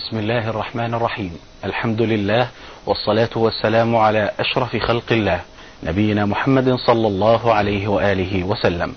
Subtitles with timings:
[0.00, 1.32] بسم الله الرحمن الرحيم
[1.64, 2.48] الحمد لله
[2.86, 5.40] والصلاة والسلام على أشرف خلق الله
[5.82, 8.94] نبينا محمد صلى الله عليه وآله وسلم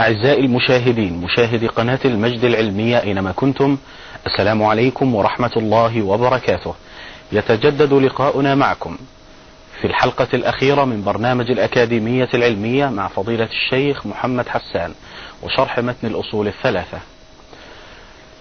[0.00, 3.76] أعزائي المشاهدين مشاهدي قناة المجد العلمية أينما كنتم
[4.26, 6.74] السلام عليكم ورحمة الله وبركاته
[7.32, 8.96] يتجدد لقاؤنا معكم
[9.80, 14.94] في الحلقة الأخيرة من برنامج الأكاديمية العلمية مع فضيلة الشيخ محمد حسان
[15.42, 16.98] وشرح متن الأصول الثلاثة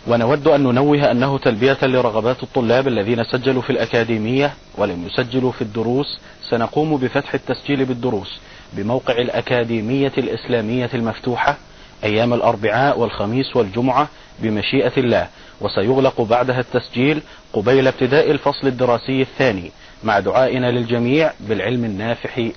[0.07, 6.19] ونود أن ننوه أنه تلبية لرغبات الطلاب الذين سجلوا في الأكاديمية ولم يسجلوا في الدروس
[6.49, 8.39] سنقوم بفتح التسجيل بالدروس
[8.73, 11.57] بموقع الأكاديمية الإسلامية المفتوحة
[12.03, 14.07] أيام الأربعاء والخميس والجمعة
[14.39, 15.27] بمشيئة الله
[15.61, 17.21] وسيغلق بعدها التسجيل
[17.53, 19.71] قبيل ابتداء الفصل الدراسي الثاني
[20.03, 22.47] مع دعائنا للجميع بالعلم النافع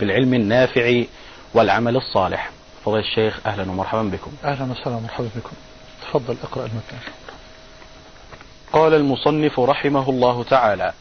[0.00, 1.02] بالعلم النافع
[1.54, 2.50] والعمل الصالح.
[2.84, 4.30] فضيل الشيخ أهلا ومرحبا بكم.
[4.44, 5.52] أهلا وسهلا ومرحبا بكم.
[6.14, 6.96] تفضل اقرأ المتن
[8.72, 10.92] قال المصنف رحمه الله تعالى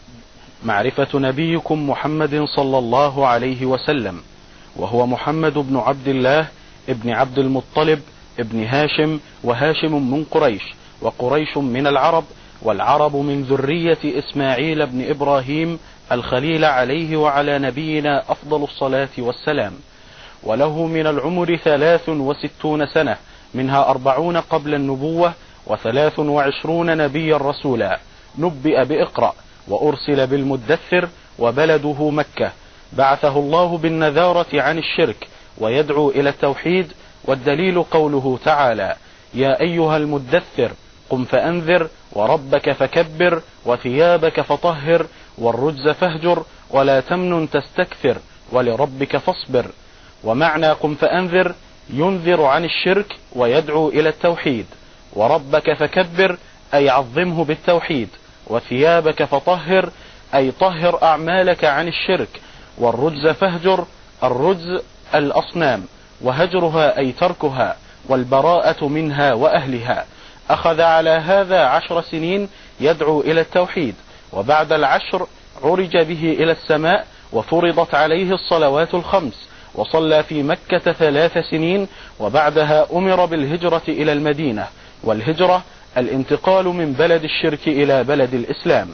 [0.64, 4.22] معرفة نبيكم محمد صلى الله عليه وسلم
[4.76, 6.48] وهو محمد بن عبد الله
[6.90, 8.02] ابن عبد المطلب
[8.40, 10.64] ابن هاشم وهاشم من قريش
[11.02, 12.24] وقريش من العرب
[12.62, 15.80] والعرب من ذرية إسماعيل بن إبراهيم
[16.12, 19.74] الخليل عليه وعلى نبينا أفضل الصلاة والسلام
[20.44, 23.18] وله من العمر ثلاث وستون سنة
[23.54, 25.34] منها أربعون قبل النبوة
[25.68, 28.00] وثلاث وعشرون نبيا رسولا.
[28.38, 29.34] نبئ بإقرأ
[29.68, 31.10] وأرسل بالمدثر
[31.40, 32.52] وبلده مكة.
[32.94, 36.94] بعثه الله بالنذارة عن الشرك ويدعو إلى التوحيد
[37.26, 38.96] والدليل قوله تعالى
[39.34, 40.72] يا أيها المدثر
[41.10, 45.06] قم فأنذر وربك فكبر وثيابك فطهر
[45.38, 48.18] والرجز فاهجر ولا تمنن تستكثر
[48.52, 49.66] ولربك فاصبر.
[50.24, 51.56] ومعنى قم فأنذر
[51.90, 54.66] ينذر عن الشرك ويدعو إلى التوحيد.
[55.14, 56.38] وربك فكبر
[56.74, 58.10] أي عظمه بالتوحيد.
[58.48, 59.90] وثيابك فطهر
[60.36, 62.42] أي طهر أعمالك عن الشرك.
[62.78, 63.86] والرجز فاهجر
[64.24, 64.82] الرجز
[65.16, 65.86] الأصنام.
[66.22, 67.76] وهجرها أي تركها.
[68.10, 70.06] والبراءة منها وأهلها.
[70.50, 72.50] أخذ على هذا عشر سنين
[72.80, 73.96] يدعو إلى التوحيد.
[74.34, 75.28] وبعد العشر
[75.64, 79.53] عرج به إلى السماء وفرضت عليه الصلوات الخمس.
[79.76, 81.88] وصلى في مكة ثلاث سنين
[82.20, 84.68] وبعدها أمر بالهجرة إلى المدينة
[85.04, 85.64] والهجرة
[85.98, 88.90] الانتقال من بلد الشرك إلى بلد الإسلام.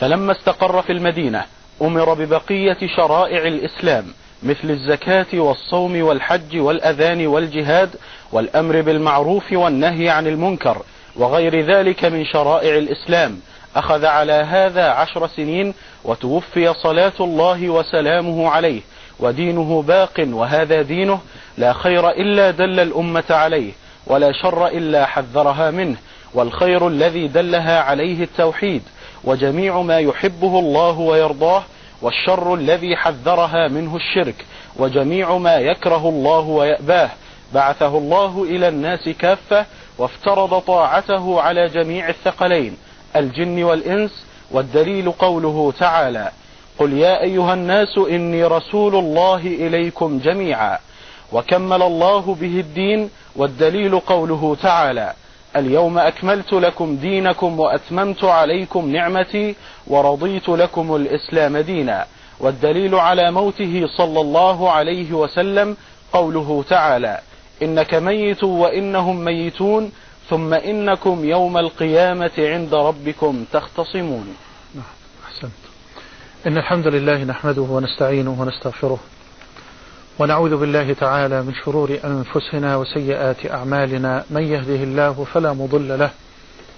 [0.00, 1.44] فلما استقر في المدينة
[1.82, 4.04] أمر ببقية شرائع الإسلام
[4.42, 7.90] مثل الزكاة والصوم والحج والأذان والجهاد
[8.32, 10.82] والأمر بالمعروف والنهي عن المنكر
[11.16, 13.40] وغير ذلك من شرائع الإسلام.
[13.76, 18.80] أخذ على هذا عشر سنين وتوفي صلاة الله وسلامه عليه.
[19.20, 21.20] ودينه باق وهذا دينه
[21.58, 23.72] لا خير إلا دل الأمة عليه
[24.06, 25.96] ولا شر إلا حذرها منه
[26.34, 28.82] والخير الذي دلها عليه التوحيد
[29.24, 31.62] وجميع ما يحبه الله ويرضاه
[32.02, 34.44] والشر الذي حذرها منه الشرك
[34.76, 37.10] وجميع ما يكره الله ويأباه.
[37.54, 39.66] بعثه الله إلى الناس كافة
[39.98, 42.76] وافترض طاعته على جميع الثقلين
[43.16, 46.30] الجن والإنس والدليل قوله تعالى
[46.78, 50.78] قل يا أيها الناس إني رسول الله إليكم جميعا
[51.32, 55.12] وكمل الله به الدين والدليل قوله تعالى
[55.56, 59.54] اليوم أكملت لكم دينكم وأتممت عليكم نعمتي
[59.86, 62.06] ورضيت لكم الإسلام دينا
[62.40, 65.76] والدليل على موته صلى الله عليه وسلم
[66.12, 67.18] قوله تعالى
[67.62, 69.92] إنك ميت وإنهم ميتون
[70.30, 74.36] ثم إنكم يوم القيامة عند ربكم تختصمون
[76.46, 78.98] إن الحمد لله نحمده ونستعينه ونستغفره
[80.18, 86.10] ونعوذ بالله تعالى من شرور أنفسنا وسيئات أعمالنا من يهده الله فلا مضل له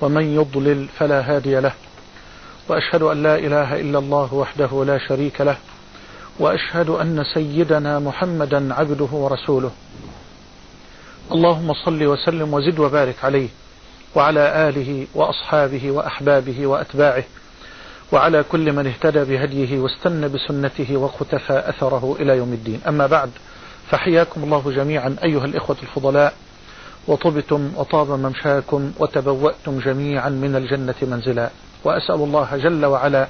[0.00, 1.72] ومن يضلل فلا هادي له
[2.68, 5.56] وأشهد أن لا إله إلا الله وحده لا شريك له
[6.38, 9.70] وأشهد أن سيدنا محمدا عبده ورسوله
[11.32, 13.48] اللهم صل وسلم وزد وبارك عليه
[14.14, 17.24] وعلى آله وأصحابه وأحبابه وأتباعه
[18.12, 22.80] وعلى كل من اهتدى بهديه واستنى بسنته وقتفى أثره إلى يوم الدين.
[22.88, 23.30] أما بعد
[23.90, 26.34] فحياكم الله جميعا أيها الإخوة الفضلاء
[27.06, 31.50] وطبتم وطاب ممشاكم وتبوأتم جميعا من الجنة منزلا.
[31.84, 33.26] وأسأل الله جل وعلا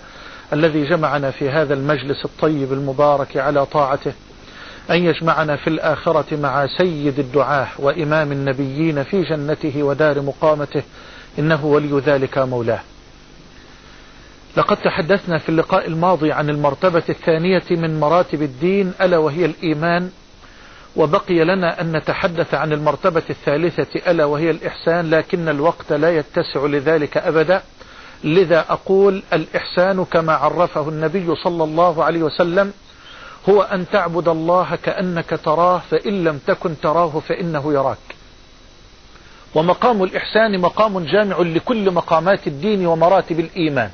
[0.52, 4.12] الذي جمعنا في هذا المجلس الطيب المبارك على طاعته
[4.90, 10.82] أن يجمعنا في الآخرة مع سيد الدعاة وإمام النبيين في جنته ودار مقامته
[11.38, 12.80] إنه ولي ذلك مولاه.
[14.56, 20.10] لقد تحدثنا في اللقاء الماضي عن المرتبة الثانية من مراتب الدين ألا وهي الإيمان.
[20.96, 27.16] وبقي لنا أن نتحدث عن المرتبة الثالثة ألا وهي الإحسان لكن الوقت لا يتسع لذلك
[27.16, 27.62] أبدا.
[28.24, 32.72] لذا أقول الإحسان كما عرفه النبي صلى الله عليه وسلم
[33.48, 37.98] هو أن تعبد الله كأنك تراه فإن لم تكن تراه فإنه يراك.
[39.54, 43.90] ومقام الإحسان مقام جامع لكل مقامات الدين ومراتب الإيمان.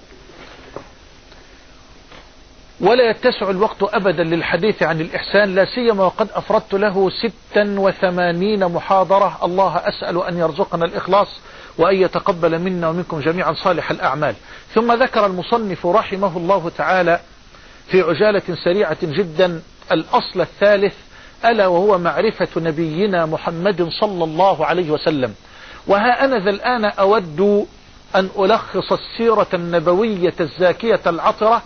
[2.80, 9.38] ولا يتسع الوقت أبدا للحديث عن الإحسان لا سيما وقد أفردت له ستا وثمانين محاضرة.
[9.42, 11.28] الله أسأل أن يرزقنا الإخلاص
[11.78, 14.34] وأن يتقبل منا ومنكم جميعا صالح الأعمال.
[14.74, 17.20] ثم ذكر المصنف رحمه الله تعالى
[17.88, 19.62] في عجالة سريعة جدا
[19.92, 20.94] الأصل الثالث
[21.44, 25.34] ألا وهو معرفة نبينا محمد صلى الله عليه وسلم.
[25.86, 27.66] وها أنا ذا الآن أود
[28.14, 31.62] أن ألخص السيرة النبوية الزاكية العطرة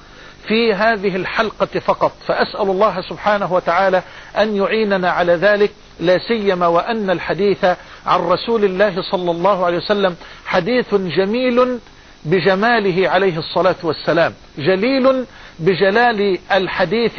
[0.47, 2.13] في هذه الحلقة فقط.
[2.27, 4.03] فأسأل الله سبحانه وتعالى
[4.39, 5.71] أن يعيننا على ذلك
[6.01, 7.65] لا سيما وأن الحديث
[8.07, 11.79] عن رسول الله صلى الله عليه وسلم حديث جميل
[12.25, 15.25] بجماله عليه الصلاة والسلام جليل
[15.59, 17.15] بجلال الحديث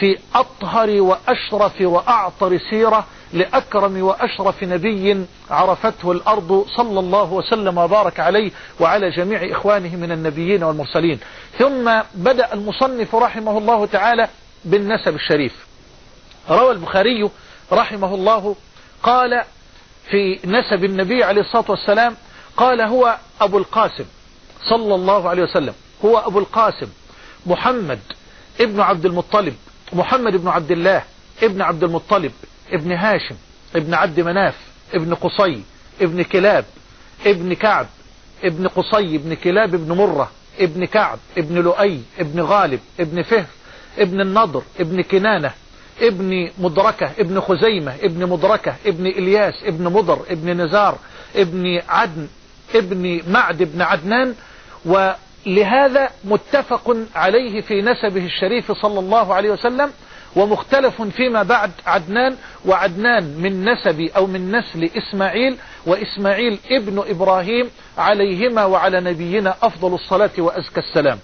[0.00, 8.50] في أطهر وأشرف وأعطر سيرة لأكرم وأشرف نبي عرفته الأرض صلى الله وسلم وبارك عليه
[8.80, 11.20] وعلى جميع إخوانه من النبيين والمرسلين.
[11.58, 14.28] ثم بدأ المصنف رحمه الله تعالى
[14.64, 15.66] بالنسب الشريف.
[16.50, 17.30] روى البخاري
[17.72, 18.56] رحمه الله
[19.02, 19.44] قال
[20.10, 22.16] في نسب النبي عليه الصلاة والسلام
[22.56, 24.04] قال هو أبو القاسم
[24.64, 25.74] صلى الله عليه وسلم.
[26.04, 26.88] هو أبو القاسم
[27.46, 28.00] محمد
[28.60, 29.54] ابن عبد المطلب
[29.92, 31.02] محمد بن عبد الله
[31.42, 32.32] ابن عبد المطلب.
[32.72, 33.34] ابن هاشم
[33.76, 34.54] ابن عبد مناف
[34.94, 35.62] ابن قصي
[36.00, 36.64] ابن كلاب
[37.26, 37.86] ابن كعب
[38.44, 40.30] ابن قصي ابن كلاب ابن مرة
[40.60, 43.46] ابن كعب ابن لؤي ابن غالب ابن فهر
[43.98, 45.50] ابن النضر ابن كنانة
[46.02, 50.98] ابن مدركة ابن خزيمة ابن مدركة ابن إلياس ابن مضر ابن نزار
[51.36, 52.26] ابن عدن
[52.74, 54.34] ابن معد ابن عدنان
[55.46, 59.90] ولهذا متفق عليه في نسبه الشريف صلى الله عليه وسلم
[60.36, 62.36] ومختلف فيما بعد عدنان
[62.66, 65.56] وعدنان من نسب أو من نسل إسماعيل
[65.86, 71.18] وإسماعيل ابن إبراهيم عليهما وعلى نبينا أفضل الصلاة وأزكى السلام.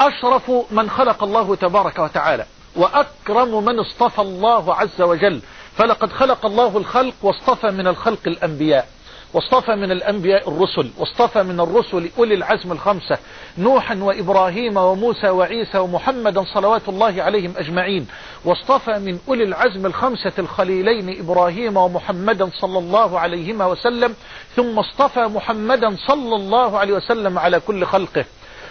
[0.00, 2.46] أشرف من خلق الله تبارك وتعالى
[2.76, 5.40] وأكرم من اصطفى الله عز وجل
[5.76, 8.88] فلقد خلق الله الخلق واصطفى من الخلق الأنبياء.
[9.34, 13.18] واصطفى من الأنبياء الرسل واصطفى من الرسل أولي العزم الخمسة
[13.58, 18.06] نوحا وإبراهيم وموسى وعيسى ومحمدا صلوات الله عليهم أجمعين.
[18.44, 24.14] واصطفى من أولي العزم الخمسة الخليلين إبراهيم ومحمدا صلى الله عليهما وسلم
[24.56, 28.24] ثم اصطفى محمدا صلى الله عليه وسلم على كل خلقه.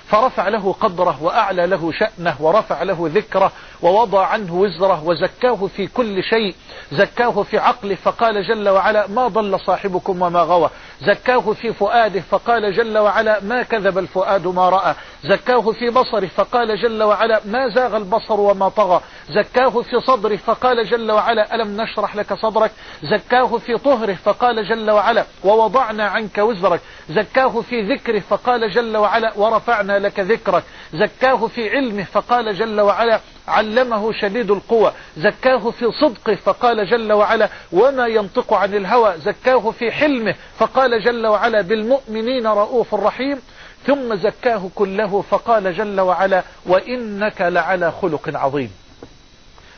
[0.07, 3.51] فرفع له قدره وأعلى له شأنه ورفع له ذكره
[3.81, 6.55] ووضع عنه وزره وزكاه في كل شيء.
[6.91, 10.69] زكاه في عقله فقال جل وعلا ما ضل صاحبكم وما غوى.
[11.01, 14.95] زكاه في فؤاده فقال جل وعلا ما كذب الفؤاد ما رأى.
[15.23, 19.01] زكاه في بصره فقال جل وعلا ما زاغ البصر وما طغى.
[19.29, 22.71] زكاه في صدره فقال جل وعلا ألم نشرح لك صدرك؟
[23.03, 26.81] زكاه في طهره فقال جل وعلا ووضعنا عنك وزرك.
[27.09, 30.63] زكاه في ذكره فقال جل وعلا ورفعنا لك ذكرك.
[30.93, 34.93] زكاه في علمه فقال جل وعلا علمه شديد القوى.
[35.17, 39.13] زكاه في صدقه فقال جل وعلا وما ينطق عن الهوى.
[39.17, 43.39] زكاه في حلمه فقال جل وعلا بالمؤمنين رؤوف رحيم.
[43.87, 48.71] ثم زكاه كله فقال جل وعلا وإنك لعلى خلق عظيم.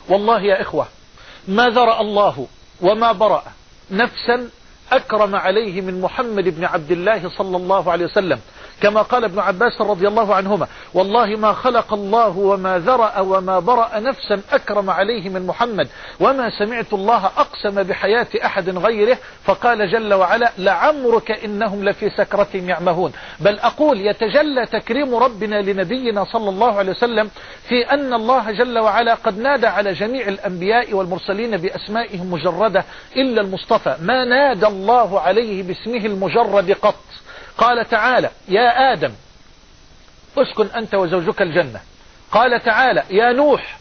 [0.09, 0.87] والله يا إخوة
[1.47, 2.47] ما ذرأ الله
[2.81, 3.43] وما برأ
[3.91, 4.49] نفسا
[4.91, 8.39] أكرم عليه من محمد بن عبد الله صلى الله عليه وسلم.
[8.81, 13.99] كما قال ابن عباس رضي الله عنهما والله ما خلق الله وما ذرأ وما برأ
[13.99, 15.87] نفسا أكرم عليه من محمد
[16.19, 23.11] وما سمعت الله أقسم بحياة أحد غيره فقال جل وعلا لعمرك إنهم لفي سكرتهم يعمهون.
[23.39, 27.29] بل أقول يتجلى تكريم ربنا لنبينا صلى الله عليه وسلم
[27.69, 32.85] في أن الله جل وعلا قد نادى على جميع الأنبياء والمرسلين بأسمائهم مجردة
[33.17, 36.95] إلا المصطفى ما نادى الله عليه باسمه المجرد قط.
[37.57, 39.11] قال تعالى يا آدم
[40.37, 41.79] اسكن أنت وزوجك الجنة.
[42.31, 43.77] قال تعالى يا نوح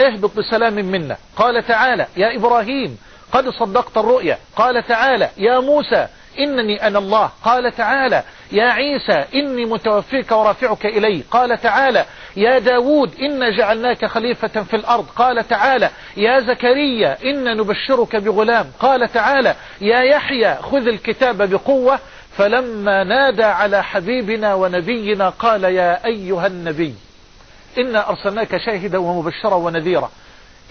[0.00, 1.16] اهبط بسلام منا.
[1.36, 2.98] قال تعالى يا إبراهيم
[3.32, 4.38] قد صدقت الرؤيا.
[4.56, 6.06] قال تعالى يا موسى
[6.38, 7.30] إنني أنا الله.
[7.44, 11.22] قال تعالى يا عيسى إني متوفيك ورافعك إلي.
[11.30, 12.04] قال تعالى
[12.36, 15.06] يا داود إنا جعلناك خليفة في الأرض.
[15.16, 18.72] قال تعالى يا زكريا إنا نبشرك بغلام.
[18.80, 21.98] قال تعالى يا يحيى خذ الكتاب بقوة.
[22.38, 26.94] فلما نادى على حبيبنا ونبينا قال يا أيها النبي
[27.78, 30.10] إنا أرسلناك شاهدا ومبشرا ونذيرا.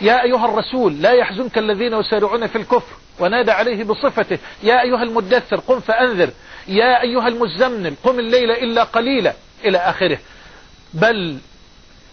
[0.01, 4.37] يا أيها الرسول لا يحزنك الذين يسارعون في الكفر ونادى عليه بصفته.
[4.63, 6.29] يا أيها المدثر قم فأنذر.
[6.67, 9.33] يا أيها المزمل قم الليل إلا قليلا.
[9.65, 10.17] إلى آخره.
[10.93, 11.37] بل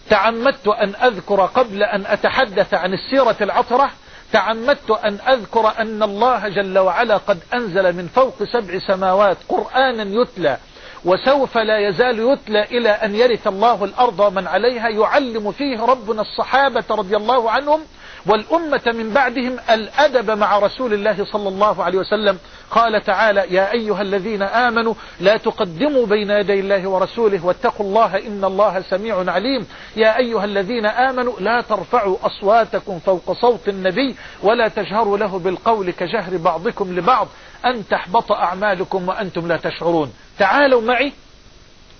[0.09, 3.91] تعمدت أن أذكر قبل أن أتحدث عن السيرة العطرة
[4.35, 10.57] تعمدت أن أذكر أن الله جل وعلا قد أنزل من فوق سبع سماوات قرآنا يتلى
[11.05, 16.83] وسوف لا يزال يتلى إلى أن يرث الله الأرض ومن عليها يعلم فيه ربنا الصحابة
[16.91, 17.81] رضي الله عنهم
[18.25, 22.37] والأمة من بعدهم الأدب مع رسول الله صلى الله عليه وسلم.
[22.71, 28.43] قال تعالى يا أيها الذين آمنوا لا تقدموا بين يدي الله ورسوله واتقوا الله إن
[28.43, 29.67] الله سميع عليم.
[29.95, 36.37] يا أيها الذين آمنوا لا ترفعوا أصواتكم فوق صوت النبي ولا تجهروا له بالقول كجهر
[36.37, 37.27] بعضكم لبعض.
[37.65, 40.13] أن تحبط أعمالكم وأنتم لا تشعرون.
[40.39, 41.13] تعالوا معي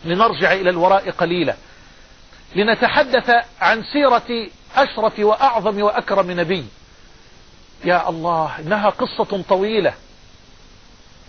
[0.05, 1.55] لنرجع إلى الوراء قليلا.
[2.55, 3.31] لنتحدث
[3.61, 6.65] عن سيرة أشرف وأعظم وأكرم نبي.
[7.85, 9.93] يا الله إنها قصة طويلة.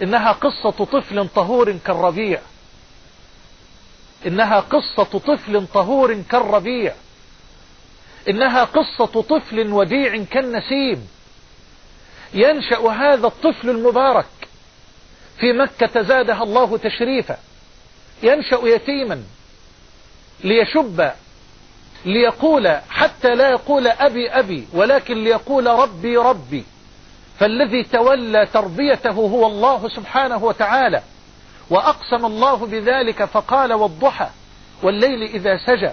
[0.02, 2.40] إنها قصة طفل طهور كالربيع.
[4.26, 6.94] إنها قصة طفل طهور كالربيع.
[8.28, 11.08] إنها قصة طفل وديع كالنسيم.
[12.34, 14.26] ينشأ هذا الطفل المبارك
[15.40, 17.38] في مكة زادها الله تشريفا.
[18.22, 19.22] ينشأ يتيما
[20.44, 21.10] ليشب
[22.04, 26.64] ليقول حتى لا يقول أبي أبي ولكن ليقول ربي ربي.
[27.38, 31.02] فالذي تولى تربيته هو الله سبحانه وتعالى.
[31.70, 34.28] وأقسم الله بذلك فقال والضحى
[34.82, 35.90] والليل إذا سجى.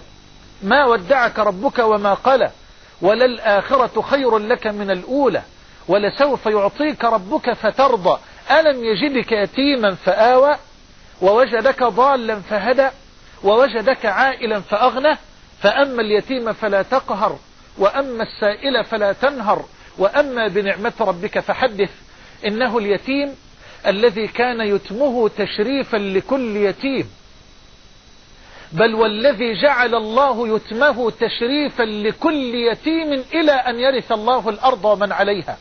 [0.63, 2.51] ما ودعك ربك وما قلى.
[3.01, 5.41] وللآخرة خير لك من الأولى.
[5.87, 8.19] ولسوف يعطيك ربك فترضى.
[8.51, 10.55] ألم يجدك يتيما فآوى.
[11.21, 12.89] ووجدك ضالا فهدى.
[13.43, 15.17] ووجدك عائلا فأغنى.
[15.61, 17.37] فأما اليتيم فلا تقهر.
[17.77, 19.65] وأما السائل فلا تنهر.
[19.97, 21.89] وأما بنعمة ربك فحدث.
[22.47, 23.35] إنه اليتيم
[23.87, 27.09] الذي كان يتمه تشريفا لكل يتيم.
[28.71, 35.57] بل والذي جعل الله يتمه تشريفا لكل يتيم إلى أن يرث الله الأرض ومن عليها.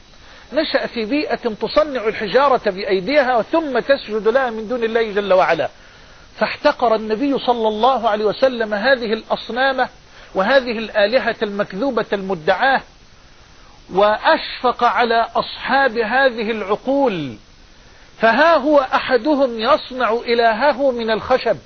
[0.53, 5.69] نشأ في بيئة تصنع الحجارة بأيديها ثم تسجد لها من دون الله جل وعلا.
[6.39, 9.89] فاحتقر النبي صلى الله عليه وسلم هذه الأصنام
[10.35, 12.83] وهذه الآلهة المكذوبة المدعاة
[13.93, 17.37] وأشفق على أصحاب هذه العقول
[18.19, 21.57] فها هو أحدهم يصنع إلهه من الخشب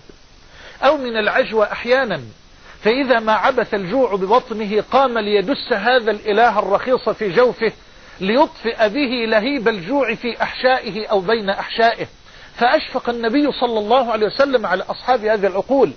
[0.82, 2.20] أو من العجوة أحيانا
[2.82, 7.72] فإذا ما عبث الجوع ببطنه قام ليدس هذا الإله الرخيص في جوفه
[8.20, 12.06] ليطفئ به لهيب الجوع في أحشائه أو بين أحشائه.
[12.56, 15.92] فأشفق النبي صلى الله عليه وسلم على أصحاب هذه العقول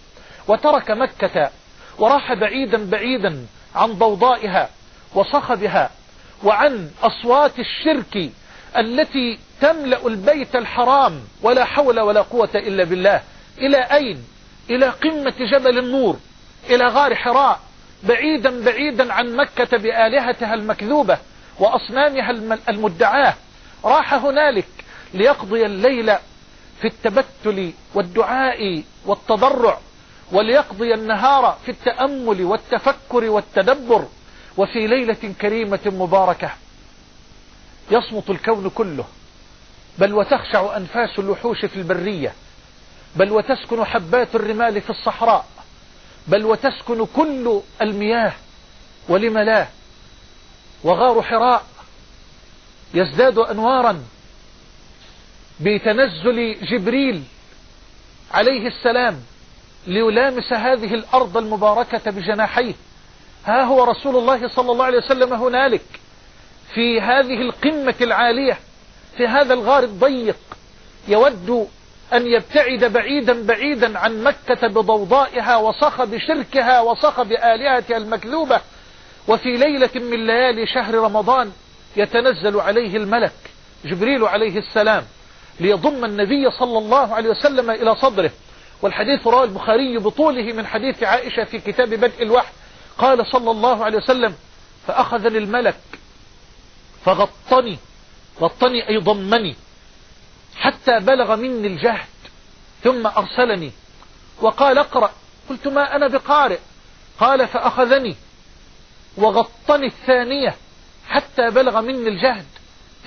[0.48, 1.51] وترك مكة
[2.00, 3.45] وراح بعيدا بعيدا
[3.75, 4.69] عن ضوضائها
[5.15, 5.89] وصخبها
[6.43, 8.29] وعن أصوات الشرك
[8.77, 13.22] التي تملأ البيت الحرام ولا حول ولا قوة إلا بالله.
[13.58, 14.24] إلى أين؟
[14.69, 16.19] إلى قمة جبل النور
[16.69, 17.60] إلى غار حراء
[18.03, 21.17] بعيدا بعيدا عن مكة بآلهتها المكذوبة
[21.60, 22.31] وأصنامها
[22.69, 23.34] المدعاة.
[23.86, 24.67] راح هنالك
[25.13, 26.15] ليقضي الليل
[26.81, 29.79] في التبتل والدعاء والتضرع
[30.31, 34.08] وليقضي النهار في التأمل والتفكر والتدبر.
[34.60, 36.51] وفي ليلة كريمة مباركة
[37.92, 39.06] يصمت الكون كله
[39.98, 42.34] بل وتخشع أنفاس الوحوش في البرية
[43.16, 45.46] بل وتسكن حبات الرمال في الصحراء
[46.28, 48.34] بل وتسكن كل المياه
[49.10, 49.68] ولم لا
[50.84, 51.66] وغار حراء
[52.94, 54.04] يزداد أنوارا
[55.60, 57.24] بتنزل جبريل
[58.32, 59.24] عليه السلام
[59.88, 62.74] ليلامس هذه الأرض المباركة بجناحيه.
[63.46, 65.81] ها هو رسول الله صلى الله عليه وسلم هنالك
[66.74, 68.58] في هذه القمة العالية
[69.17, 70.38] في هذا الغار الضيق
[71.08, 71.67] يود
[72.13, 78.62] أن يبتعد بعيدا بعيدا عن مكة بضوضائها وصخب شركها وصخب آلهتها المكذوبة
[79.27, 81.51] وفي ليلة من ليالي شهر رمضان
[81.98, 83.34] يتنزل عليه الملك
[83.86, 85.03] جبريل عليه السلام
[85.60, 88.31] ليضم النبي صلى الله عليه وسلم إلى صدره.
[88.81, 92.53] والحديث رواه البخاري بطوله من حديث عائشة في كتاب بدء الوحي.
[93.00, 94.36] قال صلى الله عليه وسلم
[94.88, 95.79] فأخذني الملك
[97.06, 97.77] فغطني
[98.41, 99.56] غطني أي ضمني
[100.56, 102.08] حتى بلغ مني الجهد
[102.84, 103.72] ثم أرسلني.
[104.41, 105.12] وقال اقرأ.
[105.50, 106.60] قلت ما أنا بقارئ؟
[107.20, 108.15] قال فأخذني
[109.18, 110.56] وغطني الثانية
[111.10, 112.46] حتى بلغ مني الجهد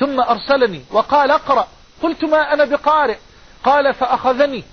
[0.00, 0.84] ثم أرسلني.
[0.90, 1.68] وقال اقرأ.
[2.02, 3.16] قلت ما أنا بقارئ؟
[3.64, 4.64] قال فأخذني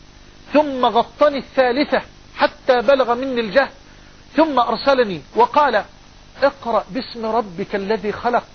[0.53, 2.01] ثم غطني الثالثة
[2.35, 3.71] حتى بلغ مني الجهد
[4.35, 5.83] ثم أرسلني وقال
[6.43, 8.47] اقرأ باسم ربك الذي خلق.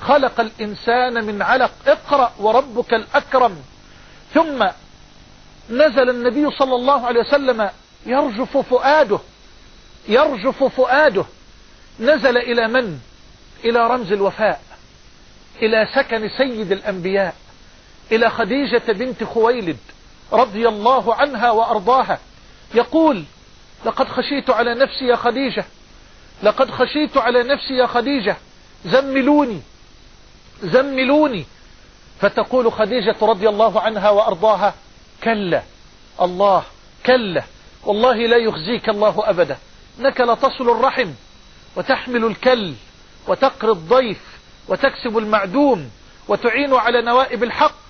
[0.00, 1.72] خلق الإنسان من علق.
[1.86, 3.56] اقرأ وربك الأكرم.
[4.34, 4.64] ثم
[5.70, 7.70] نزل النبي صلى الله عليه وسلم
[8.06, 9.18] يرجف فؤاده.
[10.08, 11.24] يرجف فؤاده.
[12.00, 12.98] نزل إلى من؟
[13.64, 14.60] إلى رمز الوفاء.
[15.62, 17.34] إلى سكن سيد الأنبياء.
[18.12, 19.76] إلى خديجة بنت خويلد
[20.32, 22.18] رضي الله عنها وأرضاها.
[22.74, 23.24] يقول
[23.84, 25.64] لقد خشيت على نفسي يا خديجة.
[26.42, 28.36] لقد خشيت على نفسي يا خديجة.
[28.84, 29.60] زملوني.
[30.62, 31.44] زملوني.
[32.20, 34.74] فتقول خديجة رضي الله عنها وأرضاها
[35.24, 35.62] كلا.
[36.20, 36.62] الله
[37.06, 37.42] كلا.
[37.84, 39.58] والله لا يخزيك الله أبدا.
[40.00, 41.10] إنك لتصل الرحم
[41.76, 42.74] وتحمل الكل
[43.28, 44.20] وتقري الضيف
[44.68, 45.90] وتكسب المعدوم
[46.28, 47.82] وتعين على نوائب الحق.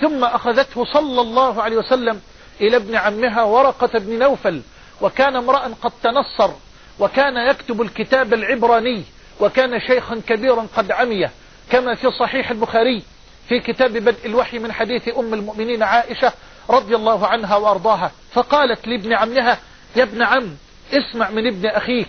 [0.00, 2.20] ثم أخذته صلى الله عليه وسلم
[2.60, 4.62] إلى ابن عمها ورقة بن نوفل
[5.00, 6.50] وكان امرأ قد تنصر
[6.98, 9.04] وكان يكتب الكتاب العبراني
[9.40, 11.28] وكان شيخا كبيرا قد عمي
[11.70, 13.02] كما في صحيح البخاري
[13.48, 16.32] في كتاب بدء الوحي من حديث أم المؤمنين عائشة
[16.70, 19.58] رضي الله عنها وأرضاها فقالت لابن عمها
[19.96, 20.56] يا ابن عم
[20.92, 22.08] اسمع من ابن أخيك.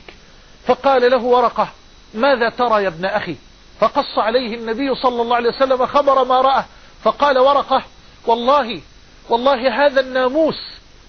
[0.68, 1.68] فقال له ورقة
[2.14, 3.36] ماذا ترى يا ابن أخي؟
[3.80, 6.64] فقص عليه النبي صلى الله عليه وسلم خبر ما رأى
[7.04, 7.84] فقال ورقة
[8.26, 8.82] والله
[9.30, 10.60] والله هذا الناموس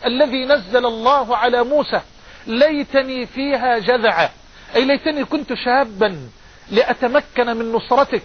[0.06, 2.00] الذي نزل الله على موسى
[2.46, 4.30] ليتني فيها جذعا
[4.76, 6.28] أي ليتني كنت شابا
[6.70, 8.22] لأتمكن من نصرتك.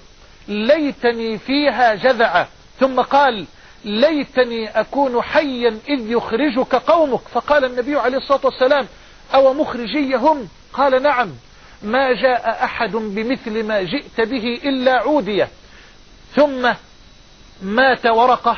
[0.48, 2.48] ليتني فيها جذعا
[2.80, 3.46] ثم قال
[3.86, 7.22] ليتني أكون حيا إذ يخرجك قومك.
[7.34, 8.88] فقال النبي عليه الصلاة والسلام
[9.34, 11.32] أو مخرجيهم؟ قال نعم.
[11.84, 15.48] ما جاء أحد بمثل ما جئت به إلا عودية.
[16.36, 16.74] ثم
[17.62, 18.58] مات ورقة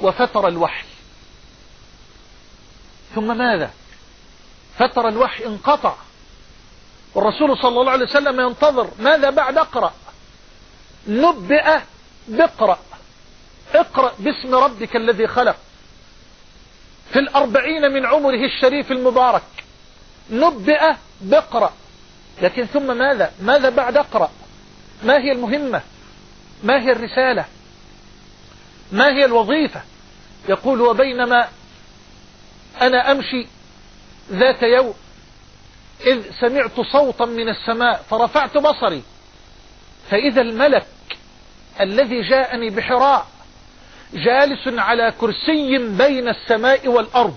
[0.00, 0.97] وفتر الوحي.
[3.14, 3.70] ثم ماذا؟
[4.78, 5.94] فتر الوحي انقطع.
[7.14, 9.92] والرسول صلى الله عليه وسلم ينتظر ماذا بعد؟ اقرأ.
[11.08, 11.78] نبئ
[12.28, 12.78] باقرأ
[13.74, 15.56] اقرأ باسم ربك الذي خلق.
[17.12, 19.42] في الأربعين من عمره الشريف المبارك.
[20.30, 21.72] نبئ باقرأ
[22.42, 24.30] لكن ثم ماذا؟ ماذا بعد اقرأ؟
[25.04, 25.82] ما هي المهمة؟
[26.64, 27.44] ما هي الرسالة؟
[28.92, 29.82] ما هي الوظيفة؟
[30.48, 31.48] يقول وبينما
[32.86, 33.46] أنا أمشي
[34.32, 34.94] ذات يوم
[36.06, 39.02] إذ سمعت صوتا من السماء فرفعت بصري.
[40.10, 40.86] فإذا الملك
[41.80, 43.26] الذي جاءني بحراء
[44.14, 47.36] جالس على كرسي بين السماء والأرض.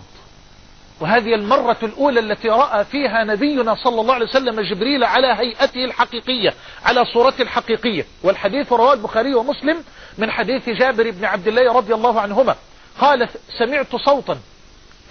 [0.99, 6.53] وهذه المرة الأولى التي رأى فيها نبينا صلى الله عليه وسلم جبريل على هيئته الحقيقية
[6.85, 8.05] على صورته الحقيقية.
[8.23, 9.83] والحديث رواه البخاري ومسلم
[10.17, 12.55] من حديث جابر بن عبد الله رضي الله عنهما.
[12.99, 14.37] قال سمعت صوتا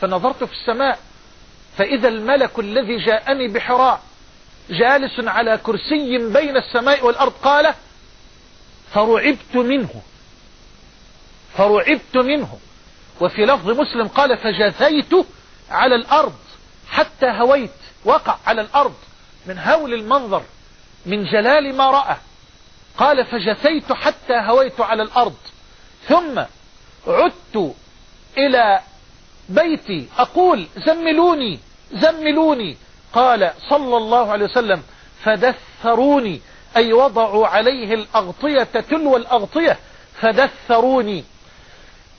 [0.01, 0.99] فنظرت في السماء
[1.79, 4.03] فإذا الملك الذي جاءني بحراء
[4.71, 7.75] جالس على كرسي بين السماء والأرض قال
[8.95, 10.03] فرعبت منه
[11.57, 12.59] فرعبت منه.
[13.21, 15.27] وفي لفظ مسلم قال فجثيت
[15.71, 16.35] على الأرض
[16.89, 17.71] حتى هويت
[18.05, 18.95] وقع على الأرض
[19.47, 20.43] من هول المنظر
[21.07, 22.17] من جلال ما رأى.
[22.99, 25.37] قال فجثيت حتى هويت على الأرض
[26.09, 26.43] ثم
[27.07, 27.75] عدت
[28.39, 28.81] إلى
[29.51, 31.59] بيتي أقول زملوني
[31.93, 32.77] زملوني.
[33.13, 34.83] قال صلى الله عليه وسلم
[35.25, 36.41] فدثروني.
[36.77, 39.79] أي وضعوا عليه الأغطية تلو الأغطية
[40.21, 41.25] فدثروني.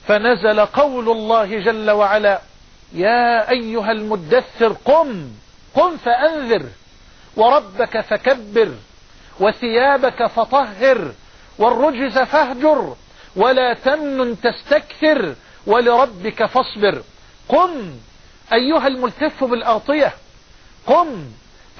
[0.07, 2.41] فنزل قول الله جل وعلا
[2.93, 5.27] يا أيها المدثر قم
[5.75, 6.65] قم فأنذر
[7.35, 8.71] وربك فكبر
[9.39, 11.11] وثيابك فطهر
[11.59, 12.95] والرجز فاهجر
[13.35, 15.35] ولا تمنن تستكثر
[15.67, 17.01] ولربك فاصبر.
[17.51, 17.91] قم
[18.53, 20.13] أيها الملتف بالأغطية.
[20.87, 21.25] قم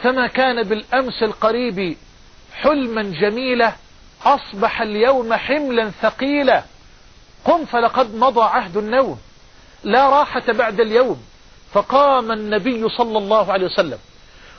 [0.03, 1.97] فما كان بالأمس القريب
[2.53, 3.73] حلما جميلا
[4.25, 6.63] أصبح اليوم حملا ثقيلا.
[7.45, 9.19] قم فلقد مضى عهد النوم
[9.84, 11.23] لا راحة بعد اليوم.
[11.73, 13.97] فقام النبي صلى الله عليه وسلم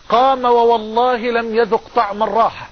[0.09, 2.69] قام ووالله لم يذق طعم الراحة.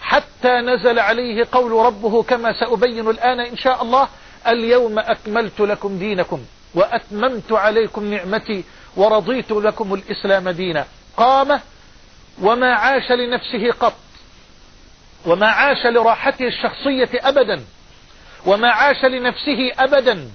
[0.00, 4.08] حتى نزل عليه قول ربه كما سأبين الآن إن شاء الله
[4.46, 6.40] اليوم أكملت لكم دينكم.
[6.74, 8.64] وأتممت عليكم نعمتي
[8.96, 10.86] ورضيت لكم الإسلام دينا.
[11.16, 11.60] قام
[12.42, 13.96] وما عاش لنفسه قط.
[15.26, 17.64] وما عاش لراحته الشخصية أبدا.
[18.46, 20.30] وما عاش لنفسه أبدا.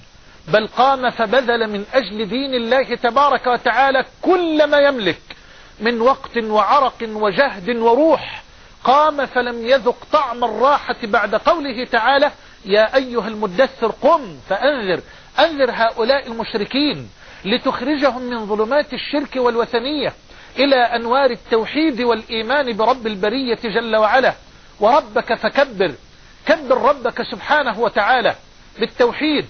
[0.48, 5.22] بل قام فبذل من أجل دين الله تبارك وتعالى كل ما يملك.
[5.80, 8.44] من وقت وعرق وجهد وروح.
[8.84, 12.32] قام فلم يذق طعم الراحة بعد قوله تعالى
[12.66, 15.02] يا أيها المدثر قم فأنذر
[15.40, 17.10] أنذر هؤلاء المشركين
[17.46, 20.14] لتخرجهم من ظلمات الشرك والوثنية
[20.58, 24.34] إلى أنوار التوحيد والإيمان برب البرية جل وعلا.
[24.80, 25.92] وربك فكبر
[26.46, 28.36] كبر ربك سبحانه وتعالى
[28.80, 29.46] بالتوحيد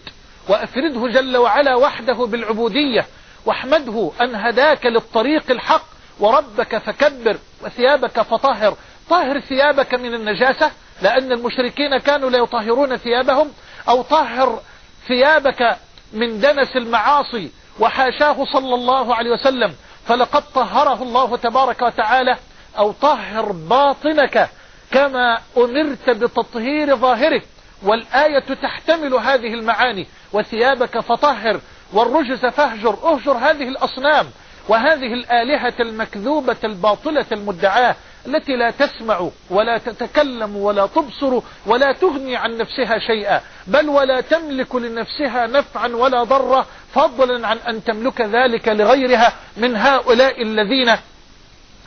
[0.49, 3.05] وأفرده جل وعلا وحده بالعبودية
[3.45, 5.85] واحمده أن هداك للطريق الحق.
[6.19, 8.77] وربك فكبر وثيابك فطهر.
[9.09, 10.71] طهر ثيابك من النجاسة
[11.01, 13.51] لأن المشركين كانوا لا يطهرون ثيابهم
[13.89, 14.61] أو طهر
[15.07, 15.77] ثيابك
[16.13, 19.73] من دنس المعاصي وحاشاه صلى الله عليه وسلم
[20.07, 22.37] فلقد طهره الله تبارك وتعالى
[22.77, 24.49] أو طهر باطنك
[24.91, 27.43] كما أمرت بتطهير ظاهرك
[27.83, 31.59] والآية تحتمل هذه المعاني وثيابك فطهر
[31.93, 34.25] والرجز فاهجر اهجر هذه الأصنام
[34.69, 37.95] وهذه الآلهة المكذوبة الباطلة المدعاة.
[38.27, 44.75] التي لا تسمع ولا تتكلم ولا تبصر ولا تغني عن نفسها شيئا بل ولا تملك
[44.75, 50.95] لنفسها نفعا ولا ضرا فضلا عن أن تملك ذلك لغيرها من هؤلاء الذين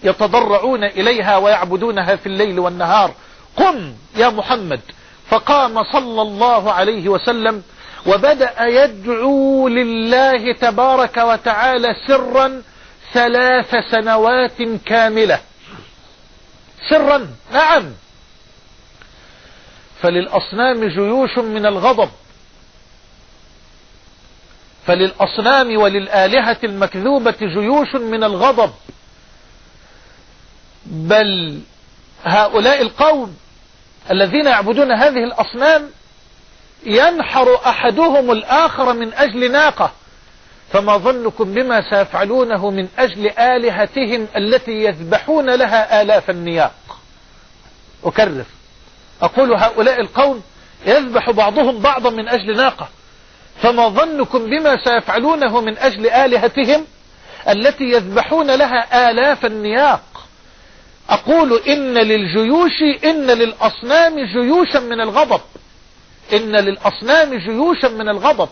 [0.04, 3.14] يتضرعون إليها ويعبدونها في الليل والنهار.
[3.56, 4.80] قم يا محمد.
[5.30, 7.62] فقام صلى الله عليه وسلم
[8.06, 12.62] وبدأ يدعو لله تبارك وتعالى سرا
[13.12, 15.38] ثلاث سنوات كاملة.
[16.88, 17.28] سرا.
[17.52, 17.92] نعم.
[20.02, 22.10] فللأصنام جيوش من الغضب.
[24.86, 28.72] فللأصنام وللآلهة المكذوبة جيوش من الغضب.
[30.86, 31.60] بل
[32.24, 33.36] هؤلاء القوم
[34.10, 35.90] الذين يعبدون هذه الأصنام
[36.86, 39.92] ينحر أحدهم الآخر من أجل ناقة.
[40.72, 46.98] فما ظنكم بما سيفعلونه من أجل آلهتهم التي يذبحون لها آلاف النياق.
[48.04, 48.44] أكرر.
[49.22, 50.42] أقول هؤلاء القوم
[50.86, 52.88] يذبح بعضهم بعضا من أجل ناقة.
[53.62, 56.84] فما ظنكم بما سيفعلونه من أجل آلهتهم
[57.48, 60.28] التي يذبحون لها آلاف النياق.
[61.10, 65.40] أقول إن للجيوش إن للأصنام جيوشا من الغضب.
[66.32, 68.48] إن للأصنام جيوشا من الغضب.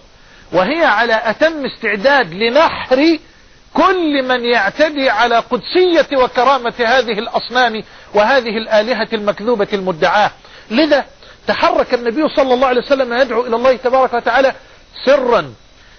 [0.52, 3.18] وهي على أتم استعداد لنحر
[3.74, 7.82] كل من يعتدي على قدسية وكرامة هذه الأصنام
[8.14, 10.30] وهذه الآلهة المكذوبة المدعاة.
[10.70, 11.04] لذا
[11.46, 14.54] تحرك النبي صلى الله عليه وسلم يدعو إلى الله تبارك وتعالى
[15.04, 15.54] سرا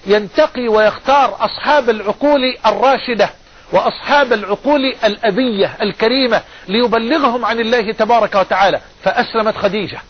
[0.05, 3.29] ينتقي ويختار أصحاب العقول الراشدة
[3.71, 8.81] وأصحاب العقول الأبية الكريمة ليبلغهم عن الله تبارك وتعالى.
[9.03, 10.01] فأسلمت خديجة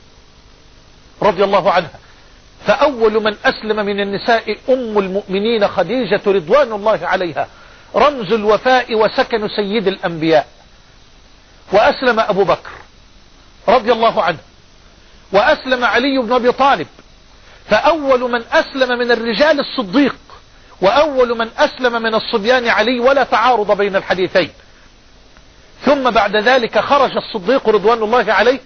[1.21, 1.91] رضي الله عنها.
[2.67, 7.47] فأول من أسلم من النساء أم المؤمنين خديجة رضوان الله عليها.
[7.95, 10.47] رمز الوفاء وسكن سيد الأنبياء.
[11.73, 12.71] وأسلم أبو بكر
[13.67, 14.37] رضي الله عنه.
[15.33, 16.87] وأسلم علي بن أبي طالب.
[17.69, 20.15] فأول من أسلم من الرجال الصديق.
[20.81, 24.51] وأول من أسلم من الصبيان علي ولا تعارض بين الحديثين.
[25.85, 28.59] ثم بعد ذلك خرج الصديق رضوان الله عليه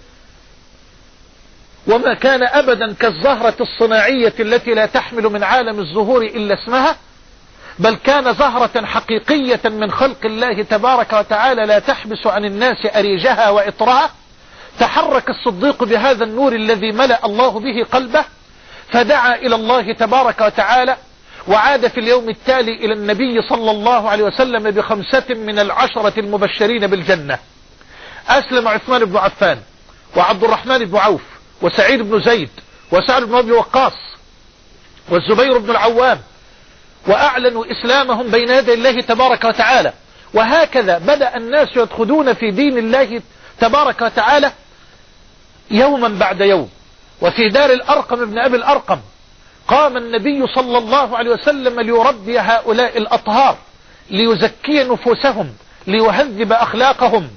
[1.86, 6.96] وما كان أبدا كالزهرة الصناعية التي لا تحمل من عالم الزهور إلا اسمها
[7.78, 14.10] بل كان زهرة حقيقية من خلق الله تبارك وتعالى لا تحبس عن الناس أريجها وإطرها.
[14.80, 18.24] تحرك الصديق بهذا النور الذي ملأ الله به قلبه
[18.88, 20.96] فدعا إلى الله تبارك وتعالى
[21.48, 27.38] وعاد في اليوم التالي إلى النبي صلى الله عليه وسلم بخمسة من العشرة المبشرين بالجنة.
[28.28, 29.58] أسلم عثمان بن عفان
[30.16, 31.22] وعبد الرحمن بن عوف
[31.62, 32.50] وسعيد بن زيد
[32.92, 33.92] وسعد بن أبي وقاص
[35.08, 36.20] والزبير بن العوام
[37.06, 39.92] وأعلنوا إسلامهم بين يدي الله تبارك وتعالى.
[40.34, 43.22] وهكذا بدأ الناس يدخلون في دين الله
[43.60, 44.52] تبارك وتعالى
[45.70, 46.70] يوما بعد يوم.
[47.20, 49.00] وفي دار الأرقم ابن أبي الأرقم
[49.68, 53.56] قام النبي صلى الله عليه وسلم ليربي هؤلاء الأطهار
[54.10, 55.54] ليزكي نفوسهم
[55.86, 57.28] ليهذب أخلاقهم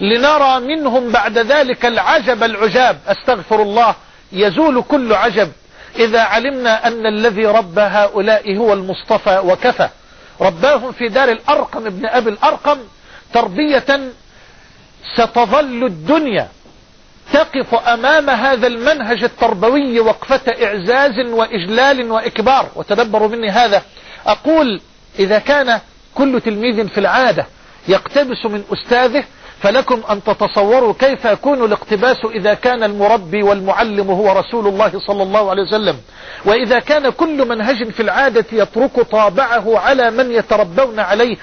[0.00, 2.98] لنرى منهم بعد ذلك العجب العجاب.
[3.06, 3.94] أستغفر الله
[4.32, 5.52] يزول كل عجب.
[5.96, 9.88] إذا علمنا أن الذي ربى هؤلاء هو المصطفى وكفى.
[10.40, 12.78] رباهم في دار الأرقم ابن أبي الأرقم.
[13.34, 14.00] تربية
[15.14, 16.48] ستظل الدنيا
[17.32, 22.68] تقف أمام هذا المنهج التربوي وقفة إعزاز وإجلال وإكبار.
[22.74, 23.82] وتدبروا مني هذا.
[24.26, 24.80] أقول
[25.18, 25.80] إذا كان
[26.14, 27.46] كل تلميذ في العادة
[27.88, 29.24] يقتبس من أستاذه
[29.62, 35.50] فلكم أن تتصوروا كيف يكون الاقتباس إذا كان المربي والمعلم هو رسول الله صلى الله
[35.50, 35.96] عليه وسلم.
[36.44, 41.36] وإذا كان كل منهج في العادة يترك طابعه على من يتربون عليه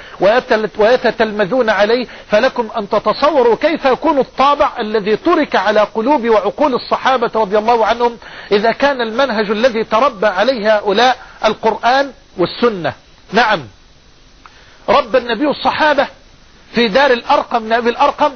[0.77, 7.57] ويتتلمذون عليه فلكم أن تتصوروا كيف يكون الطابع الذي ترك على قلوب وعقول الصحابة رضي
[7.57, 8.17] الله عنهم
[8.51, 12.93] إذا كان المنهج الذي تربى عليه هؤلاء القرآن والسنة.
[13.31, 13.63] نعم.
[14.89, 16.07] رب النبي الصحابة
[16.75, 18.31] في دار الأرقم من أبي الأرقم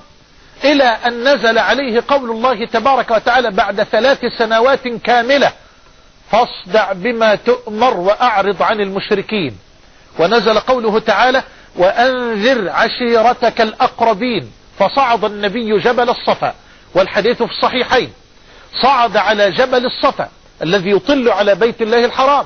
[0.64, 5.52] إلى أن نزل عليه قول الله تبارك وتعالى بعد ثلاث سنوات كاملة
[6.32, 9.58] فاصدع بما تؤمر وأعرض عن المشركين.
[10.20, 11.44] ونزل قوله تعالى
[11.76, 14.52] وأنذر عشيرتك الأقربين.
[14.80, 16.54] فصعد النبي جبل الصفا
[16.96, 18.14] والحديث في الصحيحين
[18.82, 20.30] صعد على جبل الصفا
[20.62, 22.46] الذي يطل على بيت الله الحرام.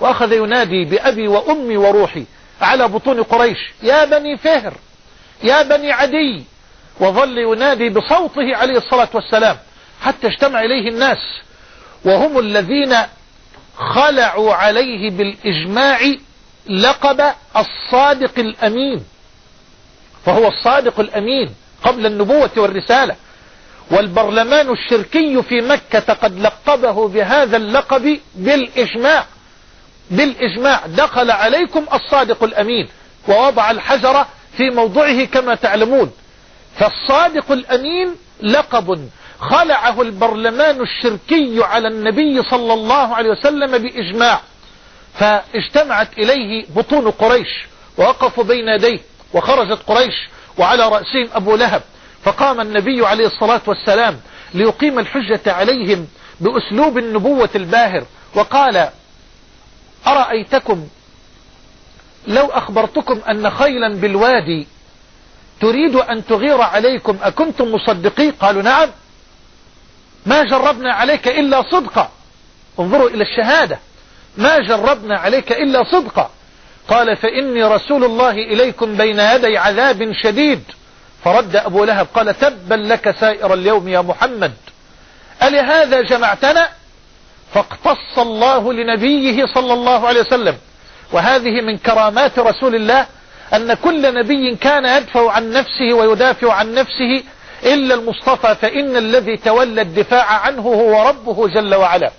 [0.00, 2.24] وأخذ ينادي بأبي وأمي وروحي
[2.60, 4.72] على بطون قريش يا بني فهر!
[5.42, 6.44] يا بني عدي
[7.00, 9.56] وظل ينادي بصوته عليه الصلاة والسلام
[10.02, 11.18] حتى اجتمع إليه الناس
[12.04, 12.96] وهم الذين
[13.76, 15.98] خلعوا عليه بالإجماع
[16.66, 17.20] لقب
[17.56, 19.04] الصادق الأمين
[20.26, 21.50] فهو الصادق الأمين
[21.84, 23.16] قبل النبوة والرسالة
[23.90, 29.24] والبرلمان الشركي في مكة قد لقبه بهذا اللقب بالإجماع
[30.10, 32.88] بالإجماع دخل عليكم الصادق الأمين
[33.28, 34.26] ووضع الحجر
[34.56, 36.10] في موضعه كما تعلمون.
[36.78, 39.08] فالصادق الأمين لقب.
[39.40, 44.40] خلعه البرلمان الشركي على النبي صلى الله عليه وسلم بإجماع.
[45.18, 47.48] فاجتمعت إليه بطون قريش
[47.98, 49.00] ووقفوا بين يديه
[49.34, 50.14] وخرجت قريش
[50.58, 51.82] وعلى رأسهم أبو لهب.
[52.24, 54.20] فقام النبي عليه الصلاة والسلام
[54.54, 56.06] ليقيم الحجة عليهم
[56.40, 58.04] بأسلوب النبوة الباهر.
[58.34, 58.88] وقال
[60.06, 60.86] أرأيتكم
[62.26, 64.66] لو أخبرتكم أن خيلا بالوادي
[65.60, 68.88] تريد أن تغير عليكم أكنتم مصدقين قالوا نعم.
[70.26, 72.10] ما جربنا عليك إلا صدقا.
[72.80, 73.78] انظروا إلى الشهادة.
[74.36, 76.30] ما جربنا عليك إلا صدقا.
[76.88, 80.62] قال فإني رسول الله إليكم بين يدي عذاب شديد.
[81.24, 84.52] فرد أبو لهب قال تبا لك سائر اليوم يا محمد.
[85.42, 86.68] ألهذا جمعتنا؟
[87.54, 90.56] فاقتص الله لنبيه صلى الله عليه وسلم.
[91.12, 93.06] وهذه من كرامات رسول الله
[93.54, 97.22] أن كل نبي كان يدفع عن نفسه ويدافع عن نفسه
[97.64, 102.10] إلا المصطفى فإن الذي تولى الدفاع عنه هو ربه جل وعلا.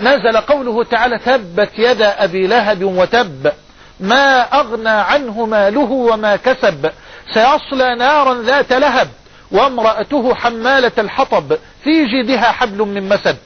[0.00, 3.52] نزل قوله تعالى تبت يد أبي لهب وتب
[4.00, 6.90] ما أغنى عنه ماله وما كسب
[7.34, 9.08] سيصلى نارا ذات لهب
[9.52, 13.36] وامرأته حمالة الحطب في جيدها حبل من مسد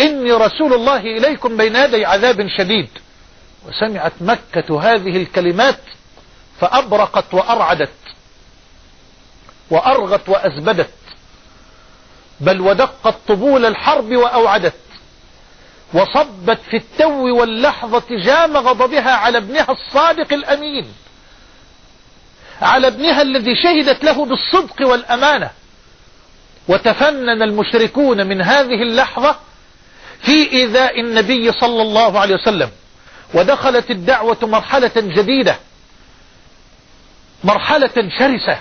[0.00, 2.88] إني رسول الله إليكم بين يدي عذاب شديد.
[3.68, 5.80] وسمعت مكة هذه الكلمات
[6.60, 7.92] فأبرقت وأرعدت
[9.70, 10.90] وأرغت وأزبدت
[12.40, 14.74] بل ودقت طبول الحرب وأوعدت
[15.94, 20.86] وصبت في التو واللحظة جام غضبها على ابنها الصادق الأمين
[22.62, 25.50] على ابنها الذي شهدت له بالصدق والأمانة.
[26.68, 29.36] وتفنن المشركون من هذه اللحظة
[30.22, 32.70] في إيذاء النبي صلى الله عليه وسلم.
[33.34, 35.56] ودخلت الدعوة مرحلة جديدة
[37.44, 38.58] مرحلة شرسة.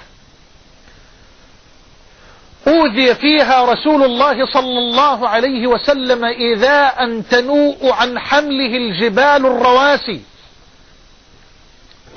[2.68, 10.22] أوذي فيها رسول الله صلى الله عليه وسلم إيذاء تنوء عن حمله الجبال الرواسي.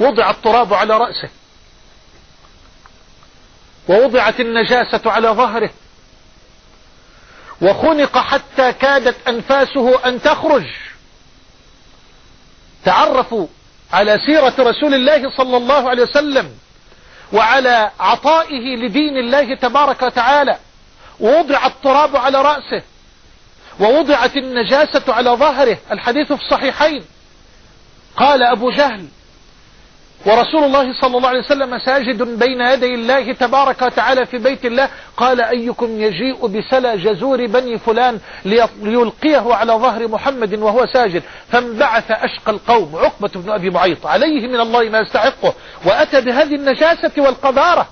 [0.00, 1.28] وضع التراب على رأسه.
[3.88, 5.70] ووضعت النجاسة على ظهره.
[7.62, 10.64] وخنق حتى كادت أنفاسه أن تخرج.
[12.84, 13.46] تعرفوا
[13.92, 16.50] على سيرة رسول الله صلى الله عليه وسلم
[17.32, 20.56] وعلى عطائه لدين الله تبارك وتعالى
[21.20, 22.82] ووضع التراب على رأسه
[23.80, 27.04] ووضعت النجاسة على ظهره الحديث في الصحيحين.
[28.16, 29.06] قال أبو جهل
[30.26, 34.88] ورسول الله صلى الله عليه وسلم ساجد بين يدي الله تبارك وتعالى في بيت الله
[35.16, 38.20] قال أيكم يجيء بسلا جزور بني فلان
[38.82, 42.96] ليلقيه على ظهر محمد وهو ساجد؟ فانبعث أشقى القوم.
[42.96, 44.06] عقبة بن أبي معيط.
[44.06, 45.54] عليه من الله ما يستحقه.
[45.87, 47.88] وأتى بهذه النجاسة والقذارة.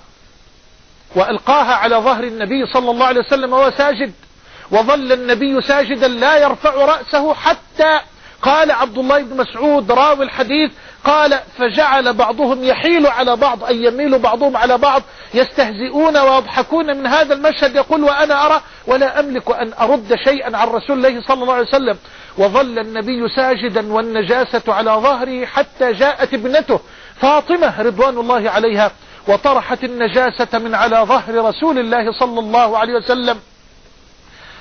[1.15, 4.13] وألقاها على ظهر النبي صلى الله عليه وسلم وهو ساجد.
[4.71, 7.99] وظل النبي ساجدا لا يرفع رأسه حتى
[8.41, 10.71] قال عبد الله بن مسعود راوي الحديث
[11.03, 15.01] قال فجعل بعضهم يحيل على بعض أي يميل بعضهم على بعض
[15.33, 20.97] يستهزئون ويضحكون من هذا المشهد يقول وأنا أرى ولا أملك أن أرد شيئا عن رسول
[20.97, 21.97] الله صلى الله عليه وسلم.
[22.37, 26.79] وظل النبي ساجدا والنجاسة على ظهره حتى جاءت ابنته
[27.21, 28.91] فاطمة رضوان الله عليها
[29.27, 33.39] وطرحت النجاسة من على ظهر رسول الله صلى الله عليه وسلم.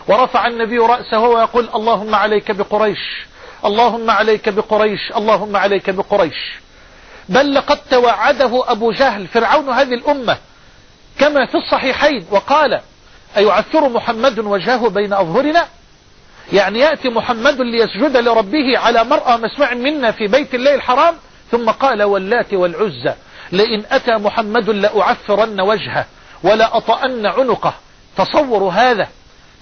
[0.09, 3.26] ورفع النبي رأسه ويقول اللهم عليك بقريش.
[3.64, 6.61] اللهم عليك بقريش اللهم عليك بقريش.
[7.29, 10.37] بل لقد توعده أبو جهل فرعون هذه الأمة
[11.18, 12.81] كما في الصحيحين وقال
[13.37, 15.66] أيعثر محمد وجهه بين أظهرنا؟
[16.53, 21.14] يعني يأتي محمد ليسجد لربه على مرأى مسمع منا في بيت الله الحرام؟
[21.51, 23.14] ثم قال واللات والعزى
[23.53, 26.07] لئن أتى محمد لأعفرن وجهه
[26.42, 27.75] ولا أطأن عنقه.
[28.16, 29.09] تصوروا هذا.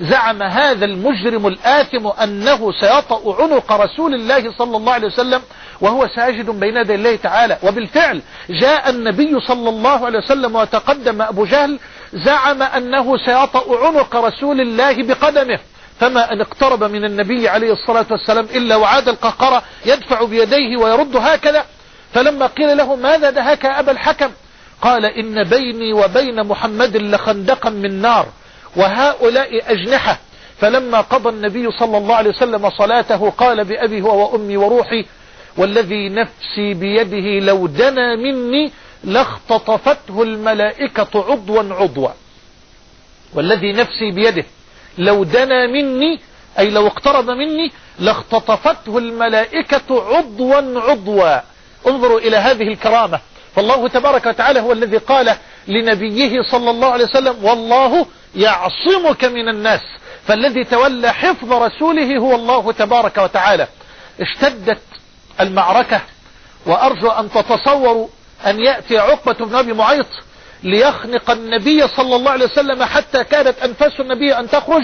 [0.01, 5.43] زعم هذا المجرم الآثم أنه سيطأ عنق رسول الله صلى الله عليه وسلم
[5.81, 7.59] وهو ساجد بين يدي الله تعالى.
[7.63, 11.79] وبالفعل جاء النبي صلى الله عليه وسلم وتقدم أبو جهل
[12.13, 15.59] زعم أنه سيطأ عنق رسول الله بقدمه.
[16.01, 21.65] فما أن اقترب من النبي عليه الصلاة والسلام إلا وعاد القهقرة يدفع بيديه ويرد هكذا.
[22.15, 24.31] فلما قيل له ماذا دهاك أبا الحكم؟
[24.83, 28.27] قال إن بيني وبين محمد لخندقا من نار.
[28.77, 30.19] وهؤلاء أجنحة.
[30.61, 35.05] فلما قضى النبي صلى الله عليه وسلم صلاته قال بأبي هو وأمي وروحي
[35.57, 38.73] والذي نفسي بيده لو دنا مني
[39.05, 42.09] لاختطفته الملائكة عضوا عضوا.
[43.35, 44.45] والذي نفسي بيده
[44.99, 46.21] لو دنا مني
[46.59, 51.41] أي لو اقترب مني لاختطفته الملائكة عضوا عضوا.
[51.87, 53.21] انظروا إلى هذه الكرامة.
[53.57, 55.35] فالله تبارك وتعالى هو الذي قال
[55.69, 59.81] لنبيه صلى الله عليه وسلم والله يعصمك من الناس
[60.27, 63.67] فالذي تولى حفظ رسوله هو الله تبارك وتعالى.
[64.21, 64.81] اشتدت
[65.41, 66.01] المعركة
[66.67, 68.09] وأرجو أن تتصوروا
[68.47, 70.07] أن يأتي عقبة بن أبي معيط
[70.63, 74.83] ليخنق النبي صلى الله عليه وسلم حتى كادت أنفاس النبي أن تخرج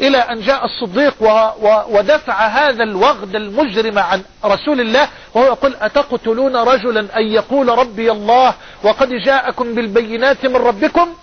[0.00, 1.26] إلى أن جاء الصديق و
[1.60, 8.10] و ودفع هذا الوغد المجرم عن رسول الله وهو يقول أتقتلون رجلا أن يقول ربي
[8.12, 11.14] الله وقد جاءكم بالبينات من ربكم؟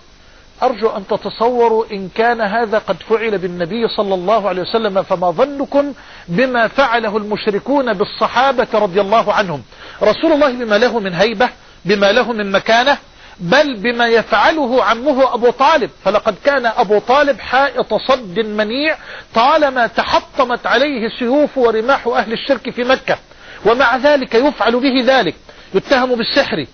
[0.62, 5.92] أرجو أن تتصوروا إن كان هذا قد فعل بالنبي صلى الله عليه وسلم فما ظنكم
[6.28, 9.62] بما فعله المشركون بالصحابة رضي الله عنهم.
[10.02, 11.48] رسول الله بما له من هيبة
[11.84, 12.98] بما له من مكانة
[13.40, 15.90] بل بما يفعله عمه أبو طالب.
[16.04, 18.96] فلقد كان أبو طالب حائط صد منيع
[19.34, 23.18] طالما تحطمت عليه سيوف ورماح أهل الشرك في مكة.
[23.66, 25.34] ومع ذلك يفعل به ذلك.
[25.74, 26.66] يتهم بالسحر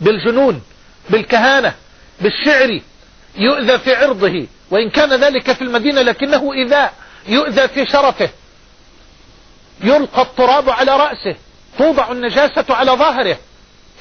[0.00, 0.62] بالجنون
[1.10, 1.74] بالكهانة
[2.20, 2.80] بالشعر
[3.36, 6.94] يؤذى في عرضه وإن كان ذلك في المدينة لكنه إذاء
[7.28, 8.30] يؤذى في شرفه.
[9.84, 11.36] يلقى التراب على رأسه
[11.78, 13.38] توضع النجاسة على ظهره.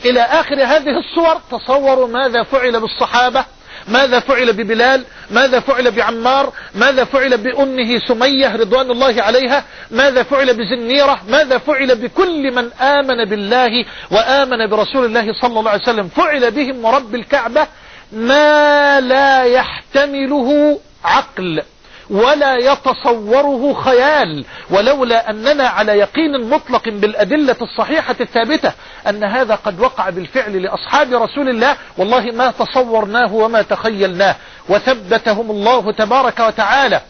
[0.06, 3.46] إلى آخر هذه الصور تصوروا ماذا فعل بالصحابة
[3.88, 10.54] ماذا فعل ببلال ماذا فعل بعمار ماذا فعل بأمه سمية رضوان الله عليها ماذا فعل
[10.54, 16.08] بزنيرة ماذا فعل بكل من آمن بالله وآمن برسول الله صلى الله عليه وسلم.
[16.08, 17.68] فعل بهم ورب الكعبة
[18.12, 21.64] ما لا يحتمله عقل
[22.10, 28.72] ولا يتصوره خيال ولولا أننا على يقين مطلق بالأدلة الصحيحة الثابتة
[29.10, 34.36] أن هذا قد وقع بالفعل لأصحاب رسول الله والله ما تصورناه وما تخيلناه.
[34.70, 37.02] وثبتهم الله تبارك وتعالى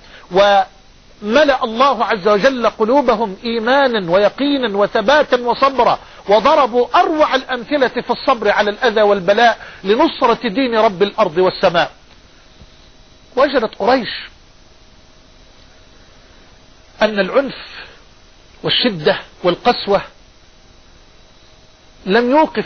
[1.23, 8.69] وملأ الله عز وجل قلوبهم إيمانا ويقينا وثباتا وصبرا وضربوا أروع الأمثلة في الصبر على
[8.69, 11.91] الأذى والبلاء لنصرة دين رب الأرض والسماء.
[13.36, 14.10] وجدت قريش
[17.01, 17.55] أن العنف
[18.63, 20.01] والشدة والقسوة
[22.05, 22.65] لم يوقف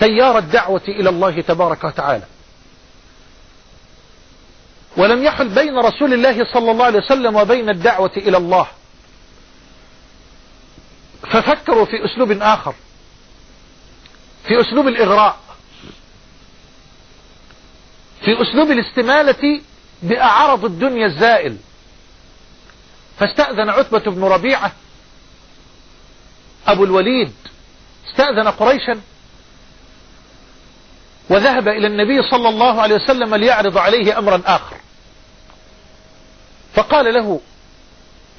[0.00, 2.24] تيار الدعوة إلى الله تبارك وتعالى.
[4.96, 8.66] ولم يحل بين رسول الله صلى الله عليه وسلم وبين الدعوة إلى الله.
[11.22, 12.74] ففكروا في أسلوب آخر.
[14.48, 15.38] في أسلوب الإغراء.
[18.24, 19.60] في أسلوب الاستمالة
[20.02, 21.56] بأعرض الدنيا الزائل.
[23.18, 24.72] فاستأذن عتبة بن ربيعة.
[26.66, 27.32] أبو الوليد.
[28.10, 29.00] استأذن قريشا.
[31.30, 34.76] وذهب إلى النبي صلى الله عليه وسلم ليعرض عليه أمرا آخر.
[36.74, 37.40] فقال له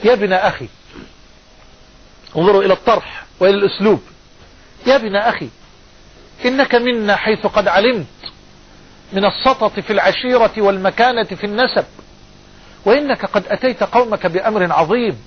[0.03, 0.67] يا ابن أخي
[2.37, 4.01] انظروا إلى الطرح وإلى الأسلوب.
[4.87, 5.49] يا ابن أخي
[6.45, 8.05] إنك منا حيث قد علمت
[9.13, 11.85] من السطط في العشيرة والمكانة في النسب
[12.85, 15.17] وإنك قد أتيت قومك بأمر عظيم.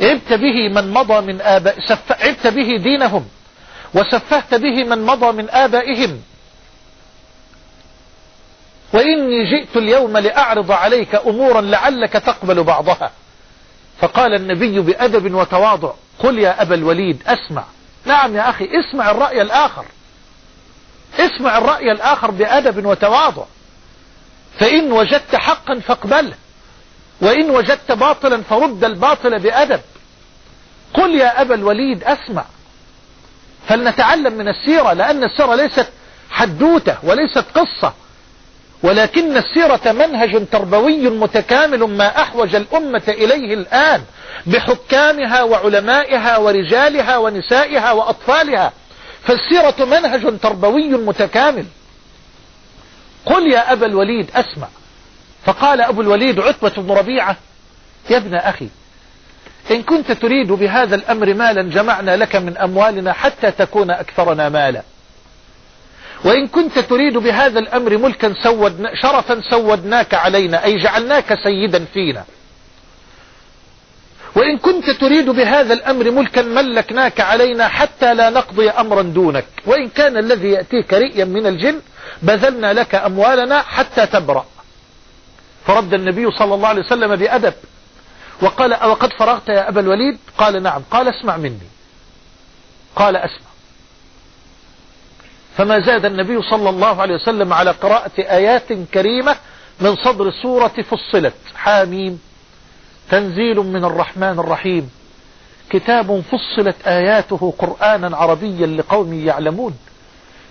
[0.00, 2.12] عبت به من مضى من آباء سف...
[2.12, 3.28] عبت به دينهم
[3.94, 6.22] وسفهت به من مضى من آبائهم.
[8.92, 13.10] وإني جئت اليوم لأعرض عليك أمورا لعلك تقبل بعضها.
[14.00, 17.64] فقال النبي بأدب وتواضع قل يا أبا الوليد أسمع.
[18.04, 19.84] نعم يا أخي اسمع الرأي الآخر.
[21.18, 23.44] اسمع الرأي الآخر بأدب وتواضع.
[24.58, 26.34] فإن وجدت حقا فاقبله
[27.20, 29.80] وإن وجدت باطلا فرد الباطل بأدب.
[30.94, 32.44] قل يا أبا الوليد أسمع.
[33.68, 35.88] فلنتعلم من السيرة لأن السيرة ليست
[36.30, 37.92] حدوتة وليست قصة.
[38.82, 44.02] ولكن السيرة منهج تربوي متكامل ما أحوج الأمة إليه الآن
[44.46, 48.72] بحكامها وعلمائها ورجالها ونسائها وأطفالها.
[49.22, 51.64] فالسيرة منهج تربوي متكامل.
[53.26, 54.68] قل يا أبا الوليد أسمع.
[55.44, 57.36] فقال أبو الوليد عتبة بن ربيعة
[58.10, 58.68] يا ابن أخي
[59.70, 64.82] إن كنت تريد بهذا الأمر مالا جمعنا لك من أموالنا حتى تكون أكثرنا مالا.
[66.26, 72.24] وإن كنت تريد بهذا الأمر ملكا سودنا شرفا سودناك علينا أي جعلناك سيدا فينا.
[74.34, 79.46] وإن كنت تريد بهذا الأمر ملكا ملكناك علينا حتى لا نقضي أمرا دونك.
[79.66, 81.80] وإن كان الذي يأتيك رئيا من الجن
[82.22, 84.46] بذلنا لك أموالنا حتى تبرأ.
[85.66, 87.54] فرد النبي صلى الله عليه وسلم بأدب.
[88.42, 90.82] وقال أوقد فرغت يا أبا الوليد؟ قال نعم.
[90.90, 91.68] قال اسمع مني.
[92.96, 93.45] قال أسمع.
[95.56, 99.36] فما زاد النبي صلى الله عليه وسلم على قراءة آيات كريمة
[99.80, 101.34] من صدر سورة فصلت.
[101.54, 102.20] حاميم.
[103.10, 104.90] تنزيل من الرحمن الرحيم.
[105.70, 109.78] كتاب فصلت آياته قرآنا عربيا لقوم يعلمون.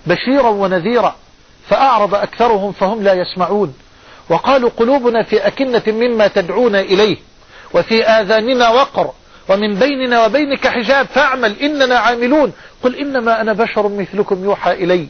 [0.07, 1.15] بشيرا ونذيرا.
[1.69, 3.73] فأعرض أكثرهم فهم لا يسمعون.
[4.29, 7.17] وقالوا قلوبنا في أكنة مما تدعون إليه.
[7.73, 9.11] وفي آذاننا وقر.
[9.49, 12.53] ومن بيننا وبينك حجاب فاعمل إننا عاملون.
[12.83, 15.07] قل إنما أنا بشر مثلكم يوحى إلي.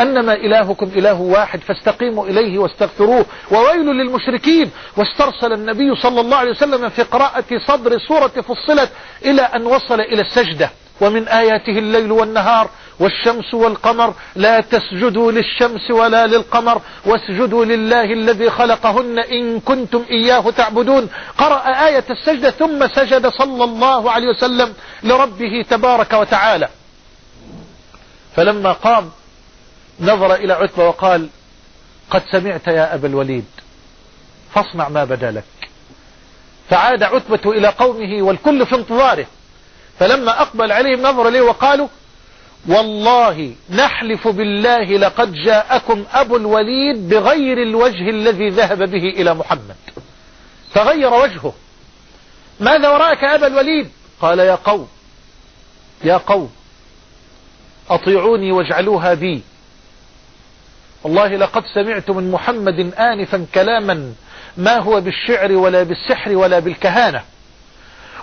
[0.00, 3.26] أنما إلهكم إله واحد فاستقيموا إليه واستغفروه.
[3.50, 4.70] وويل للمشركين.
[4.96, 8.90] واسترسل النبي صلى الله عليه وسلم في قراءة صدر سورة فصلت
[9.24, 10.70] إلى أن وصل إلى السجدة.
[11.00, 12.70] ومن آياته الليل والنهار.
[12.98, 21.08] والشمس والقمر لا تسجدوا للشمس ولا للقمر واسجدوا لله الذي خلقهن إن كنتم إياه تعبدون.
[21.38, 26.68] قرأ آية السجدة ثم سجد صلى الله عليه وسلم لربه تبارك وتعالى.
[28.36, 29.10] فلما قام
[30.00, 31.28] نظر إلى عتبة وقال
[32.10, 33.44] قد سمعت يا أبا الوليد
[34.54, 35.44] فاصنع ما بدا لك.
[36.70, 39.26] فعاد عتبة إلى قومه والكل في انتظاره.
[39.98, 41.88] فلما أقبل عليهم نظر إليه وقالوا
[42.68, 49.76] والله نحلف بالله لقد جاءكم أبو الوليد بغير الوجه الذي ذهب به إلى محمد.
[50.74, 51.52] تغير وجهه.
[52.60, 53.90] ماذا وراك أبا الوليد؟
[54.20, 54.88] قال يا قوم
[56.04, 56.50] يا قوم
[57.90, 59.42] أطيعوني واجعلوها بي.
[61.02, 64.12] والله لقد سمعت من محمد آنفا كلاما
[64.56, 67.22] ما هو بالشعر ولا بالسحر ولا بالكهانة.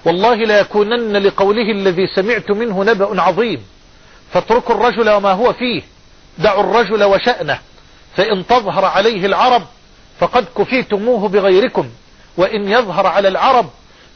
[0.05, 3.63] والله لا يكونن لقوله الذي سمعت منه نبأ عظيم.
[4.33, 5.81] فاتركوا الرجل وما هو فيه.
[6.37, 7.59] دعوا الرجل وشأنه.
[8.17, 9.63] فإن تظهر عليه العرب
[10.19, 11.89] فقد كفيتموه بغيركم.
[12.37, 13.69] وإن يظهر على العرب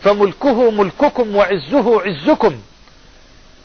[0.04, 2.62] فملكه ملككم وعزه عزكم.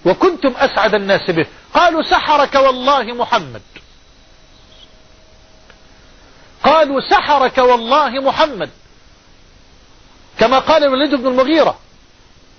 [0.07, 1.47] وكنتم أسعد الناس به.
[1.75, 3.63] قالوا سحرك والله محمد.
[6.65, 8.71] قالوا سحرك والله محمد.
[10.39, 11.79] كما قال الوليد بن المغيرة.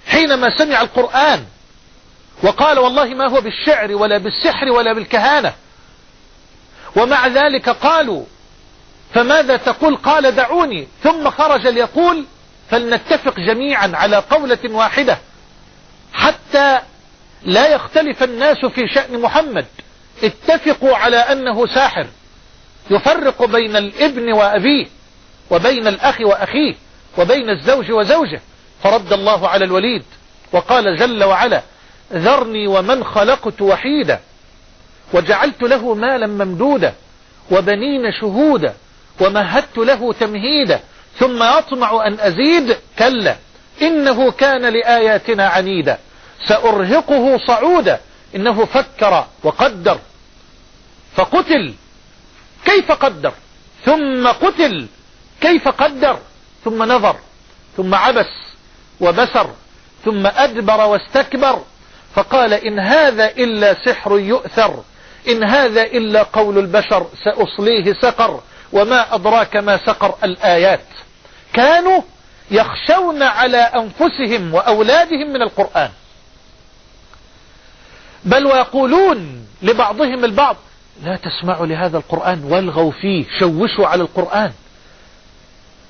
[0.08, 1.46] حينما سمع القرآن
[2.44, 5.54] وقال والله ما هو بالشعر ولا بالسحر ولا بالكهانة.
[6.96, 8.26] ومع ذلك قالوا
[9.14, 10.88] فماذا تقول؟ قال دعوني.
[11.04, 12.26] ثم خرج ليقول
[12.70, 15.18] فلنتفق جميعا على قولة واحدة.
[16.14, 16.80] حتى
[17.44, 19.66] لا يختلف الناس في شأن محمد.
[20.24, 22.08] اتفقوا على أنه ساحر.
[22.90, 24.88] يفرق بين الابن وأبيه
[25.52, 26.76] وبين الأخ وأخيه
[27.18, 28.42] وبين الزوج وزوجه.
[28.84, 30.04] فرد الله على الوليد
[30.52, 31.62] وقال جل وعلا
[32.14, 34.20] ذرني ومن خلقت وحيدا
[35.14, 36.94] وجعلت له مالا ممدودا
[37.52, 38.74] وبنين شهودا
[39.22, 40.80] ومهدت له تمهيدا
[41.20, 43.36] ثم يطمع أن أزيد كلا
[43.82, 45.98] إنه كان لآياتنا عنيدا
[46.48, 48.00] سأرهقه صعودا
[48.36, 50.00] إنه فكر وقدر.
[51.16, 51.74] فقتل
[52.66, 53.34] كيف قدر؟
[53.86, 54.88] ثم قتل
[55.42, 56.20] كيف قدر؟
[56.66, 57.16] ثم نظر
[57.78, 58.30] ثم عبس
[59.02, 59.50] وبسر
[60.06, 61.62] ثم أدبر واستكبر.
[62.16, 64.84] فقال إن هذا إلا سحر يؤثر
[65.28, 68.42] إن هذا إلا قول البشر سأصليه سقر
[68.74, 70.86] وما أدراك ما سقر الآيات.
[71.54, 72.02] كانوا
[72.52, 75.90] يخشون على أنفسهم وأولادهم من القرآن.
[78.26, 80.56] بل ويقولون لبعضهم البعض
[81.04, 84.52] لا تسمعوا لهذا القرآن والغوا فيه شوشوا على القرآن.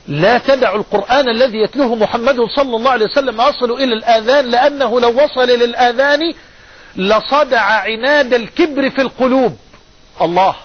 [0.07, 5.23] لا تدعوا القرآن الذي يتلوه محمد صلى الله عليه وسلم يصل إلى الآذان لأنه لو
[5.23, 6.33] وصل للآذان
[6.95, 9.57] لصدع عناد الكبر في القلوب.
[10.21, 10.55] الله.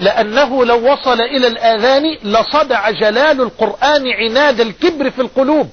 [0.00, 5.70] لأنه لو وصل إلى الآذان لصدع جلال القرآن عناد الكبر في القلوب.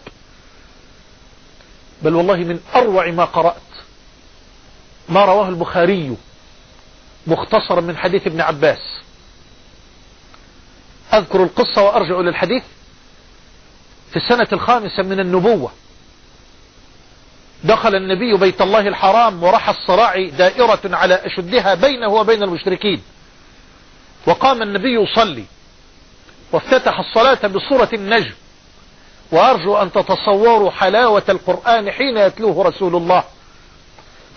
[2.02, 3.56] بل والله من أروع ما قرأت.
[5.10, 6.18] ما رواه البخاري
[7.28, 8.80] مختصرا من حديث ابن عباس.
[11.14, 12.64] أذكر القصة وأرجع للحديث
[14.14, 15.72] في السنة الخامسة من النبوة.
[17.64, 23.02] دخل النبي بيت الله الحرام ورحى الصراع دائرة على أشدها بينه وبين المشركين.
[24.26, 25.44] وقام النبي يصلي.
[26.52, 28.34] وافتتح الصلاة بصورة النجم.
[29.32, 33.24] وأرجو أن تتصوروا حلاوة القرآن حين يتلوه رسول الله.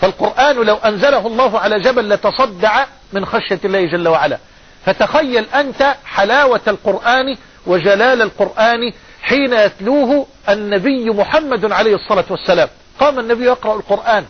[0.00, 4.38] فالقرآن لو أنزله الله على جبل لتصدع من خشية الله جل وعلا.
[4.86, 8.92] فتخيل أنت حلاوة القرآن وجلال القرآن
[9.26, 12.68] حين يتلوه النبي محمد عليه الصلاة والسلام.
[13.00, 14.24] قام النبي يقرأ القرآن.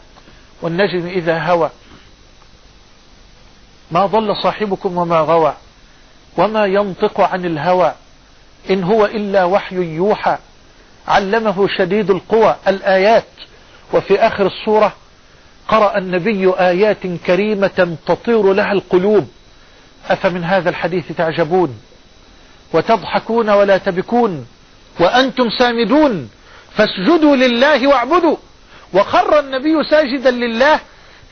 [0.63, 1.71] والنجم إذا هوى.
[3.91, 5.55] ما ضل صاحبكم وما غوى.
[6.37, 7.93] وما ينطق عن الهوى.
[8.71, 10.39] إن هو إلا وحي يوحى.
[11.09, 12.57] علمه شديد القوى.
[12.69, 13.25] الآيات.
[13.93, 14.93] وفي آخر السورة.
[15.69, 19.29] قرأ النبي آيات كريمة تطير لها القلوب.
[20.09, 21.81] أفمن هذا الحديث تعجبون؟
[22.73, 24.47] وتضحكون ولا تبكون؟
[25.01, 26.31] وأنتم سامدون
[26.77, 28.37] فاسجدوا لله واعبدوا.
[28.95, 30.81] وخر النبي ساجدا لله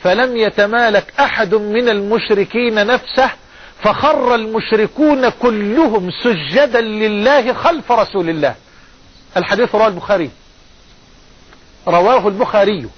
[0.03, 3.31] فلم يتمالك أحد من المشركين نفسه
[3.83, 8.55] فخر المشركون كلهم سجدا لله خلف رسول الله.
[9.37, 10.31] الحديث رواه البخاري.
[11.89, 12.89] رواه البخاري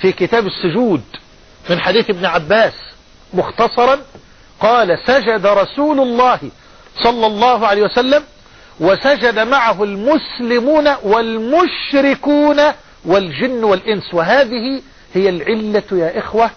[0.00, 1.02] في كتاب السجود
[1.70, 2.72] من حديث ابن عباس
[3.34, 3.98] مختصرا
[4.60, 6.38] قال سجد رسول الله
[7.02, 8.22] صلى الله عليه وسلم
[8.80, 12.60] وسجد معه المسلمون والمشركون
[13.04, 14.14] والجن والإنس.
[14.14, 14.82] وهذه
[15.14, 16.50] هي العلة يا إخوة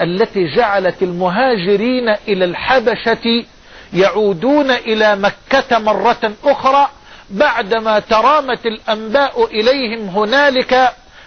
[0.00, 3.44] التي جعلت المهاجرين إلى الحبشة
[3.92, 6.88] يعودون إلى مكة مرة أخرى
[7.30, 10.72] بعدما ترامت الأنباء إليهم هنالك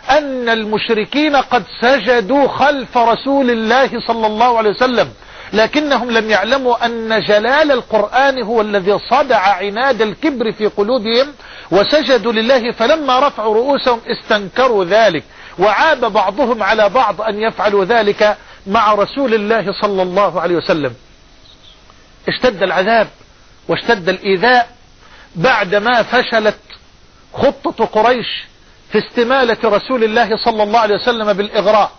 [0.10, 5.10] أن المشركين قد سجدوا خلف رسول الله صلى الله عليه وسلم.
[5.54, 11.34] لكنهم لم يعلموا أن جلال القرآن هو الذي صدع عناد الكبر في قلوبهم
[11.72, 15.24] وسجدوا لله فلما رفعوا رؤوسهم استنكروا ذلك
[15.60, 18.38] وعاب بعضهم على بعض أن يفعلوا ذلك
[18.68, 20.94] مع رسول الله صلى الله عليه وسلم.
[22.28, 23.08] اشتد العذاب
[23.68, 24.70] واشتد الإيذاء
[25.36, 26.60] بعدما فشلت
[27.34, 28.28] خطة قريش
[28.92, 31.92] في استمالة رسول الله صلى الله عليه وسلم بالإغراء.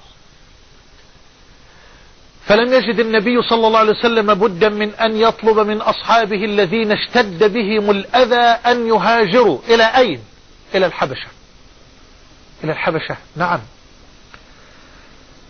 [2.47, 7.53] فلم يجد النبي صلى الله عليه وسلم بدا من أن يطلب من أصحابه الذين اشتد
[7.53, 9.59] بهم الأذى أن يهاجروا.
[9.68, 10.20] إلى أين؟
[10.74, 11.26] إلى الحبشة.
[12.64, 13.16] إلى الحبشة.
[13.36, 13.61] نعم.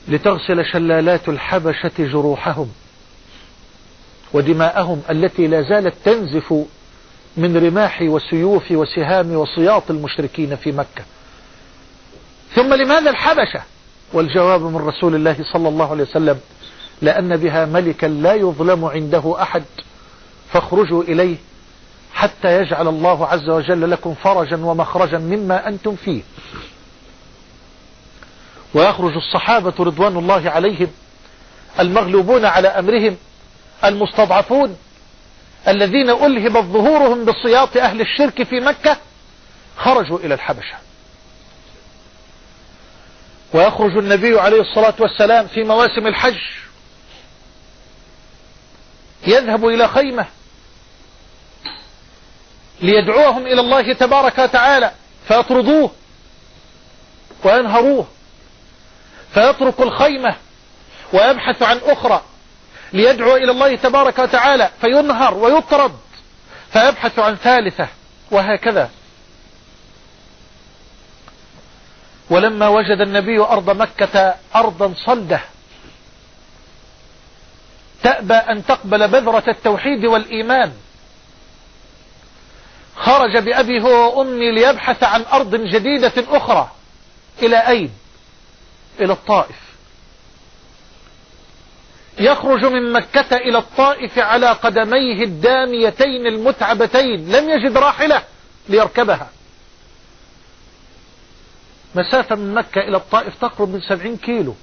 [0.09, 2.69] لتغسل شلالات الحبشة جروحهم
[4.33, 6.55] ودماءهم التي لا زالت تنزف
[7.37, 11.05] من رماح وسيوف وسهام وصياط المشركين في مكة.
[12.55, 13.63] ثم لماذا الحبشة؟
[14.13, 16.41] والجواب من رسول الله صلى الله عليه وسلم
[17.03, 19.65] لأن بها ملكا لا يظلم عنده أحد.
[20.53, 21.37] فاخرجوا إليه
[22.15, 26.23] حتى يجعل الله عز وجل لكم فرجا ومخرجا مما أنتم فيه.
[28.75, 30.89] ويخرج الصحابة رضوان الله عليهم
[31.81, 33.17] المغلوبون على أمرهم
[33.85, 34.77] المستضعفون
[35.69, 38.97] الذين ألهبت ظهورهم بصياط أهل الشرك في مكة
[39.77, 40.75] خرجوا إلى الحبشة.
[43.53, 46.39] ويخرج النبي عليه الصلاة والسلام في مواسم الحج
[49.27, 50.27] يذهب إلى خيمة
[52.81, 54.93] ليدعوهم إلى الله تبارك وتعالى
[55.29, 55.91] فيطردوه
[57.45, 58.07] وينهروه
[59.35, 60.37] فيترك الخيمة
[61.13, 62.23] ويبحث عن أخرى
[62.93, 65.97] ليدعو إلى الله تبارك وتعالى فينهر ويطرد
[66.73, 67.89] فيبحث عن ثالثة
[68.31, 68.91] وهكذا.
[72.31, 75.41] ولما وجد النبي أرض مكة أرضا صلدة
[78.05, 80.73] تأبى أن تقبل بذرة التوحيد والإيمان.
[82.97, 86.71] خرج بأبي هو وأمي ليبحث عن أرض جديدة أخرى.
[87.43, 87.91] إلى أين؟
[89.01, 89.57] إلى الطائف.
[92.19, 97.33] يخرج من مكة إلى الطائف على قدميه الداميتين المتعبتين.
[97.33, 98.23] لم يجد راحلة
[98.69, 99.29] ليركبها.
[101.95, 104.55] مسافة من مكة إلى الطائف تقرب من سبعين كيلو.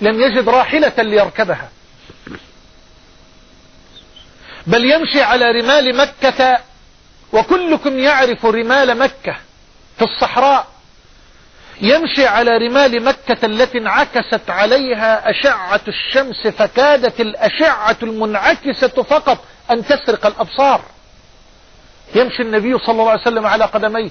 [0.00, 1.68] لم يجد راحلة ليركبها.
[4.66, 6.58] بل يمشي على رمال مكة
[7.32, 9.36] وكلكم يعرف رمال مكة
[9.98, 10.66] في الصحراء.
[11.80, 20.26] يمشي على رمال مكة التي انعكست عليها أشعة الشمس فكادت الأشعة المنعكسة فقط أن تسرق
[20.26, 20.82] الأبصار.
[22.14, 24.10] يمشي النبي صلى الله عليه وسلم على قدميه.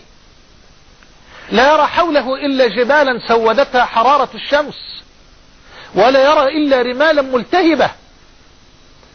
[1.51, 4.75] لا يرى حوله إلا جبالا سودتها حرارة الشمس.
[5.95, 7.89] ولا يرى إلا رمالا ملتهبة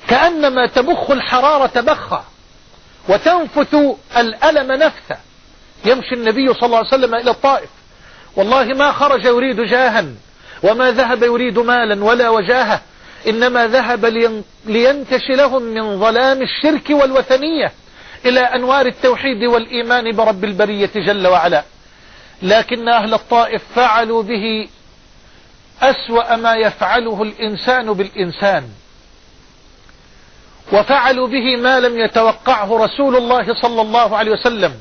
[0.09, 2.25] كأنما تبخ الحرارة بخة
[3.09, 3.77] وتنفث
[4.17, 5.19] الألم نفثا.
[5.85, 7.69] يمشي النبي صلى الله عليه وسلم إلى الطائف.
[8.37, 10.05] والله ما خرج يريد جاها
[10.63, 12.81] وما ذهب يريد مالا ولا وجاهه
[13.29, 14.05] إنما ذهب
[14.67, 17.73] لينتش لهم من ظلام الشرك والوثنية
[18.27, 21.65] إلى أنوار التوحيد والإيمان برب البرية جل وعلا.
[22.43, 24.69] لكن أهل الطائف فعلوا به
[25.83, 28.69] أسوأ ما يفعله الإنسان بالإنسان.
[30.73, 34.75] وفعلوا به ما لم يتوقعه رسول الله صلى الله عليه وسلم.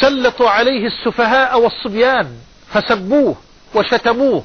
[0.00, 2.36] سلطوا عليه السفهاء والصبيان
[2.72, 3.36] فسبوه
[3.74, 4.44] وشتموه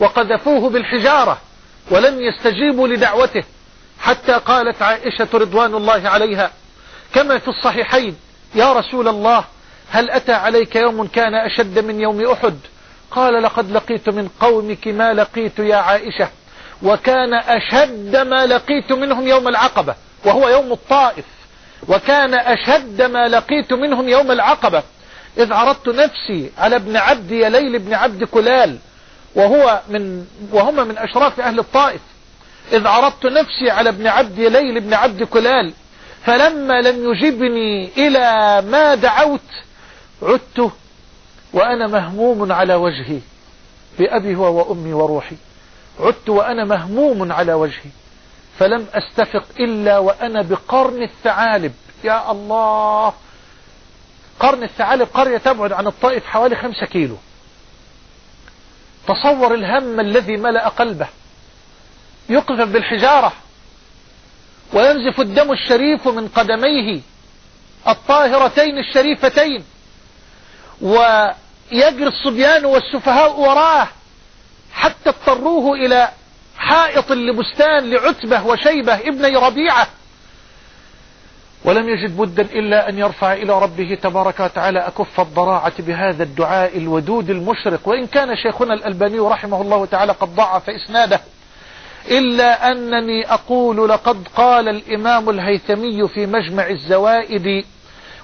[0.00, 1.38] وقذفوه بالحجارة
[1.90, 3.44] ولم يستجيبوا لدعوته.
[4.00, 6.50] حتى قالت عائشة رضوان الله عليها
[7.14, 8.16] كما في الصحيحين
[8.54, 9.44] يا رسول الله
[9.90, 12.58] هل أتى عليك يوم كان أشد من يوم أحد
[13.14, 16.28] قال لقد لقيت من قومك ما لقيت يا عائشة
[16.82, 19.94] وكان أشد ما لقيت منهم يوم العقبة
[20.24, 21.24] وهو يوم الطائف
[21.88, 24.82] وكان أشد ما لقيت منهم يوم العقبة.
[25.38, 28.78] إذ عرضت نفسي على ابن عبد يليل ابن عبد كلال
[29.34, 32.00] وهو من وهم من أشراف أهل الطائف.
[32.72, 35.72] إذ عرضت نفسي على ابن عبد يليل ابن عبد كلال
[36.26, 39.40] فلما لم يجبني إلى ما دعوت
[40.22, 40.72] عدت
[41.52, 43.20] وأنا مهموم على وجهي.
[43.98, 45.36] بأبي هو وأمي وروحي.
[46.00, 47.90] عدت وأنا مهموم على وجهي.
[48.58, 51.72] فلم أستفق إلا وأنا بقرن الثعالب.
[52.04, 53.12] يا الله!
[54.40, 57.16] قرن الثعالب قرية تبعد عن الطائف حوالي خمسة كيلو.
[59.08, 61.06] تصور الهم الذي ملأ قلبه.
[62.28, 63.32] يقذف بالحجارة.
[64.72, 67.00] وينزف الدم الشريف من قدميه.
[67.88, 69.64] الطاهرتين الشريفتين.
[71.72, 73.88] ويجري الصبيان والسفهاء وراه
[74.72, 76.08] حتى اضطروه إلى
[76.56, 79.86] حائط لبستان لعتبة وشيبة ابني ربيعة.
[81.64, 87.30] ولم يجد بدا إلا أن يرفع إلى ربه تبارك وتعالى أكف الضراعة بهذا الدعاء الودود
[87.30, 87.88] المشرق.
[87.88, 91.20] وإن كان شيخنا الألباني رحمه الله تعالى قد ضعف إسناده.
[92.10, 97.64] إلا أنني أقول لقد قال الإمام الهيثمي في مجمع الزوائد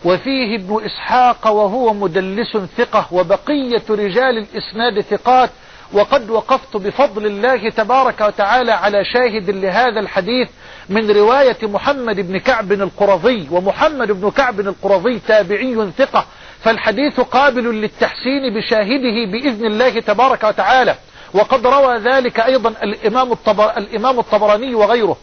[0.05, 5.51] وفيه ابن إسحاق وهو مدلس ثقة وبقية رجال الإسناد ثقات
[5.93, 10.49] وقد وقفت بفضل الله تبارك وتعالى على شاهد لهذا الحديث
[10.89, 16.27] من رواية محمد بن كعب القرظي ومحمد بن كعب القرظي تابعي ثقة
[16.61, 20.95] فالحديث قابل للتحسين بشاهده بإذن الله تبارك وتعالى
[21.35, 25.17] وقد روى ذلك أيضا الإمام, الطبر الإمام الطبراني وغيره.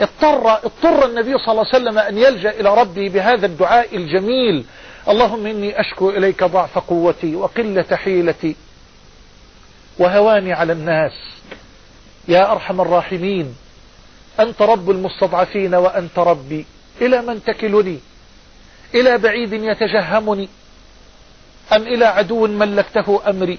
[0.00, 4.64] اضطر, اضطر النبي صلى الله عليه وسلم أن يلجأ إلى ربه بهذا الدعاء الجميل.
[5.08, 8.56] اللهم إني أشكو إليك ضعف قوتي وقلة حيلتي
[9.98, 11.12] وهواني على الناس.
[12.28, 13.56] يا أرحم الراحمين
[14.40, 16.66] أنت رب المستضعفين وأنت ربي.
[17.00, 17.98] إلى من تكلني؟
[18.94, 20.48] إلى بعيد يتجهمني؟
[21.72, 23.58] أم إلى عدو ملكته أمري؟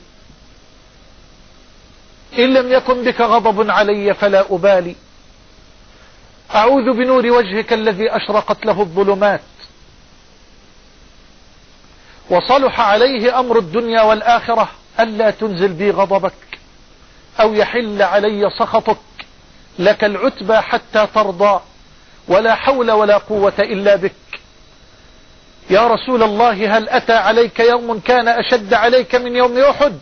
[2.40, 4.96] إن لم يكن بك غضب علي فلا أبالي.
[6.56, 9.42] أعوذ بنور وجهك الذي أشرقت له الظلمات.
[12.30, 14.70] وصلح عليه أمر الدنيا والآخرة
[15.00, 16.60] ألا تنزل بي غضبك
[17.42, 18.98] أو يحل علي سخطك
[19.80, 21.60] لك العتبى حتى ترضى
[22.28, 24.12] ولا حول ولا قوة إلا بك.
[25.70, 30.00] يا رسول الله هل أتى عليك يوم كان أشد عليك من يوم أحد؟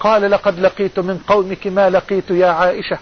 [0.00, 2.98] قال لقد لقيت من قومك ما لقيت يا عائشة.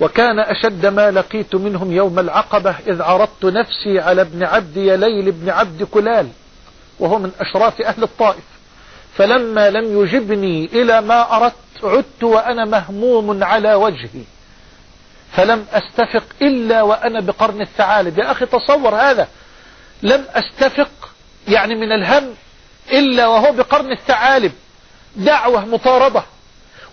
[0.00, 5.50] وكان أشد ما لقيت منهم يوم العقبة إذ عرضت نفسي على ابن عبد يليل بن
[5.50, 6.28] عبد كلال
[6.98, 8.44] وهو من أشراف أهل الطائف.
[9.16, 14.22] فلما لم يجبني إلى ما أردت عدت وأنا مهموم على وجهي.
[15.32, 18.18] فلم أستفق إلا وأنا بقرن الثعالب.
[18.18, 19.28] يا أخي تصور هذا.
[20.02, 20.90] لم أستفق
[21.48, 22.34] يعني من الهم
[22.92, 24.52] إلا وهو بقرن الثعالب.
[25.16, 26.22] دعوة مطاردة.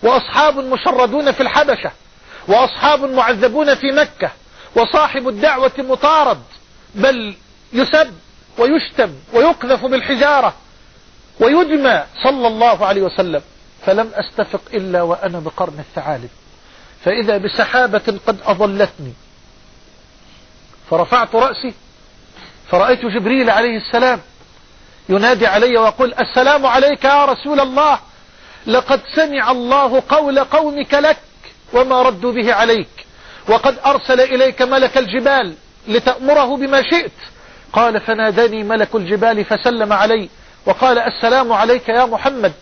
[0.02, 1.90] وأصحاب مشردون في الحبشة.
[2.50, 4.30] وأصحاب معذبون في مكة
[4.76, 6.42] وصاحب الدعوة مطارد
[6.94, 7.34] بل
[7.72, 8.14] يسب
[8.58, 10.54] ويشتم ويقذف بالحجارة
[11.40, 13.42] ويدمى صلى الله عليه وسلم.
[13.86, 16.28] فلم أستفق إلا وأنا بقرن الثعالب.
[17.04, 19.12] فإذا بسحابة قد أضلتني.
[20.90, 21.74] فرفعت رأسي
[22.70, 24.20] فرأيت جبريل عليه السلام
[25.08, 27.98] ينادي علي ويقول السلام عليك يا رسول الله
[28.66, 31.16] لقد سمع الله قول قومك لك
[31.72, 33.06] وما ردوا به عليك.
[33.48, 35.54] وقد أرسل إليك ملك الجبال
[35.88, 37.12] لتأمره بما شئت.
[37.72, 40.28] قال فناداني ملك الجبال فسلم علي.
[40.66, 42.52] وقال السلام عليك يا محمد.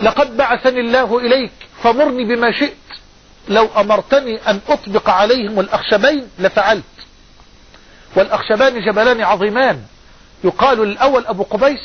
[0.00, 2.76] لقد بعثني الله إليك فمرني بما شئت.
[3.48, 6.84] لو أمرتني أن أطبق عليهم الأخشبين لفعلت.
[8.16, 9.82] والأخشبان جبلان عظيمان.
[10.44, 11.80] يقال للأول أبو قبيس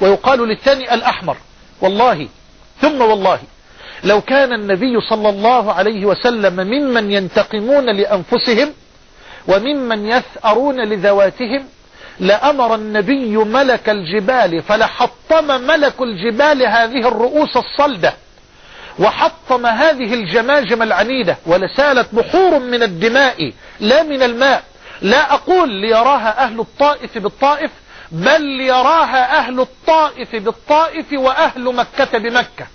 [0.00, 1.36] ويقال للثاني الأحمر.
[1.80, 2.28] والله
[2.80, 3.40] ثم والله.
[4.04, 8.72] لو كان النبي صلى الله عليه وسلم ممن ينتقمون لأنفسهم
[9.48, 11.64] وممن يثأرون لذواتهم
[12.20, 18.14] لأمر النبي ملك الجبال فلحطم ملك الجبال هذه الرؤوس الصلدة
[18.98, 24.62] وحطم هذه الجماجم العنيدة ولسالت بحور من الدماء لا من الماء
[25.02, 27.70] لا أقول ليراها أهل الطائف بالطائف
[28.12, 32.66] بل ليراها أهل الطائف بالطائف وأهل مكة بمكة.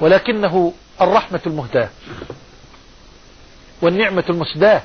[0.00, 1.88] ولكنه الرحمة المهداة
[3.82, 4.82] والنعمة المسداة.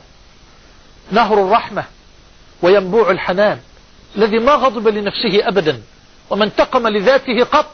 [1.11, 1.83] نهر الرحمة
[2.61, 3.59] وينبوع الحنان
[4.15, 5.81] الذي ما غضب لنفسه أبدا
[6.29, 7.71] وما انتقم لذاته قط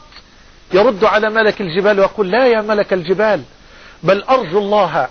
[0.72, 3.42] يرد على ملك الجبال ويقول لا يا ملك الجبال
[4.02, 5.08] بل أرجو الله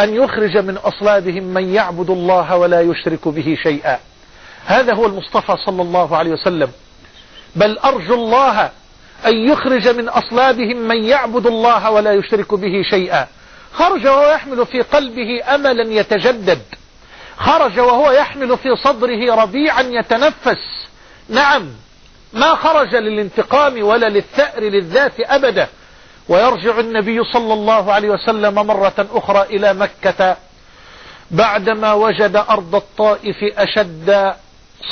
[0.00, 3.98] أن يخرج من أصلابهم من يعبد الله ولا يشرك به شيئا.
[4.66, 6.70] هذا هو المصطفى صلى الله عليه وسلم.
[7.56, 8.70] بل أرجو الله
[9.26, 13.26] أن يخرج من أصلابهم من يعبد الله ولا يشرك به شيئا.
[13.72, 16.62] خرج وهو يحمل في قلبه أملا يتجدد.
[17.36, 20.86] خرج وهو يحمل في صدره ربيعا يتنفس.
[21.28, 21.68] نعم
[22.32, 25.68] ما خرج للانتقام ولا للثأر للذات أبدا.
[26.28, 30.36] ويرجع النبي صلى الله عليه وسلم مرة أخرى إلى مكة
[31.30, 34.34] بعدما وجد أرض الطائف أشد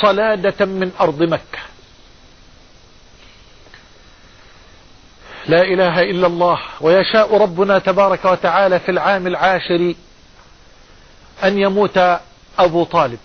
[0.01, 1.59] صلادة من أرض مكة.
[5.47, 9.93] لا إله إلا الله ويشاء ربنا تبارك وتعالى في العام العاشر
[11.43, 11.99] أن يموت
[12.59, 13.19] أبو طالب.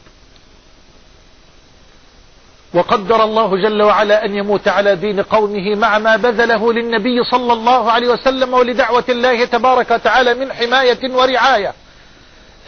[2.74, 7.92] وقدر الله جل وعلا أن يموت على دين قومه مع ما بذله للنبي صلى الله
[7.92, 11.74] عليه وسلم ولدعوة الله تبارك وتعالى من حماية ورعاية.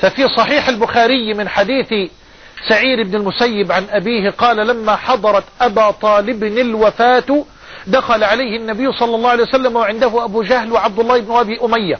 [0.00, 2.10] ففي صحيح البخاري من حديث
[2.68, 7.44] سعير بن المسيب عن أبيه قال لما حضرت أبا طالب الوفاة
[7.86, 11.98] دخل عليه النبي صلى الله عليه وسلم وعنده أبو جهل وعبد الله بن أبي أمية.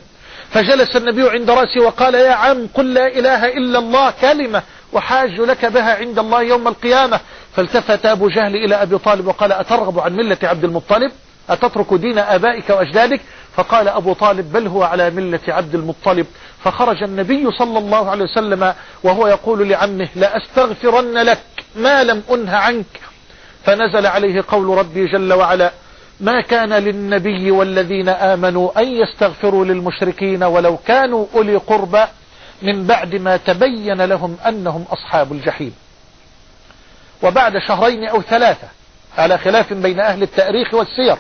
[0.51, 4.63] فجلس النبي عند رأسه وقال يا عم قل لا إله إلا الله كلمة
[4.93, 7.21] وحاج لك بها عند الله يوم القيامة.
[7.57, 11.13] فالتفت أبو جهل إلى أبي طالب وقال أترغب عن ملة عبد المطلب؟
[11.51, 13.21] أتترك دين آبائك وأجدادك?
[13.57, 16.27] فقال أبو طالب بل هو على ملة عبد المطلب.
[16.65, 21.43] فخرج النبي صلى الله عليه وسلم وهو يقول لعمه لأستغفرن لك
[21.77, 22.87] ما لم أنه عنك.
[23.65, 25.73] فنزل عليه قول ربي جل وعلا
[26.21, 32.05] ما كان للنبي والذين آمنوا أن يستغفروا للمشركين ولو كانوا أولي قربى
[32.63, 35.75] من بعد ما تبين لهم أنهم أصحاب الجحيم
[37.23, 38.69] وبعد شهرين أو ثلاثة
[39.19, 41.17] على خلاف بين أهل التأريخ والسير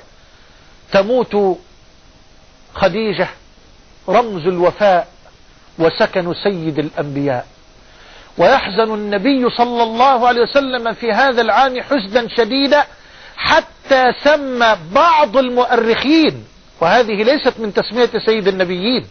[0.93, 1.59] تموت
[2.74, 3.28] خديجة
[4.09, 5.09] رمز الوفاء
[5.78, 7.47] وسكن سيد الأنبياء.
[8.39, 12.85] ويحزن النبي صلى الله عليه وسلم في هذا العام حزنا شديدا
[13.37, 16.45] حتى سمى بعض المؤرخين
[16.80, 19.07] وهذه ليست من تسمية سيد النبيين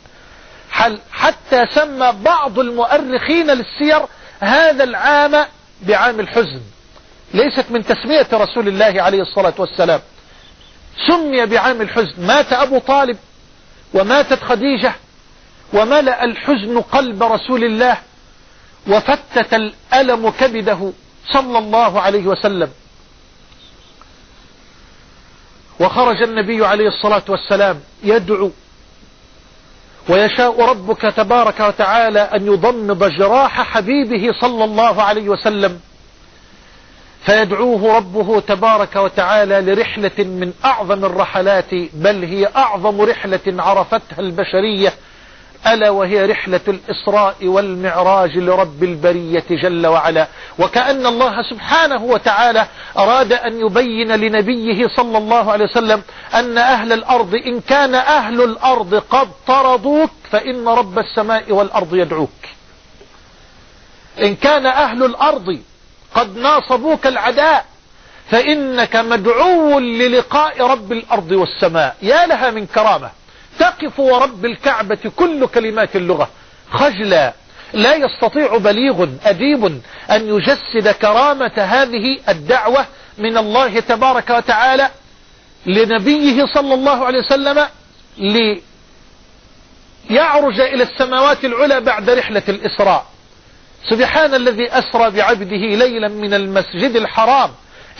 [1.12, 4.02] حتى سمى بعض المؤرخين للسير
[4.40, 5.46] هذا العام
[5.82, 6.62] بعام الحزن.
[7.34, 10.00] ليست من تسمية رسول الله عليه الصلاة والسلام.
[11.08, 13.18] سمي بعام الحزن مات أبو طالب
[13.94, 14.94] وماتت خديجة
[15.74, 17.98] وملأ الحزن قلب رسول الله
[18.88, 20.92] وفتت الألم كبده
[21.34, 22.70] صلى الله عليه وسلم.
[25.80, 28.52] وخرج النبي عليه الصلاة والسلام يدعو
[30.10, 35.80] ويشاء ربك تبارك وتعالى أن يضمد جراح حبيبه صلى الله عليه وسلم.
[37.26, 44.94] فيدعوه ربه تبارك وتعالى لرحلة من أعظم الرحلات بل هي أعظم رحلة عرفتها البشرية
[45.68, 50.28] ألا وهي رحلة الإسراء والمعراج لرب البرية جل وعلا.
[50.60, 56.02] وكأن الله سبحانه وتعالى أراد أن يبين لنبيه صلى الله عليه وسلم
[56.34, 62.30] أن أهل الأرض إن كان أهل الأرض قد طردوك فإن رب السماء والأرض يدعوك.
[64.20, 65.60] إن كان أهل الأرض
[66.16, 67.66] قد ناصبوك العداء
[68.32, 71.96] فإنك مدعو للقاء رب الأرض والسماء.
[72.02, 73.10] يا لها من كرامة.
[73.60, 76.30] تقف ورب الكعبة كل كلمات اللغة.
[76.72, 77.34] خجلا.
[77.74, 79.66] لا يستطيع بليغ أديب
[80.12, 82.86] أن يجسد كرامة هذه الدعوة
[83.18, 84.90] من الله تبارك وتعالى
[85.66, 87.68] لنبيه صلى الله عليه وسلم
[90.10, 93.06] ليعرج إلى السماوات العلى بعد رحلة الإسراء.
[93.90, 97.52] سبحان الذي أسرى بعبده ليلا من المسجد الحرام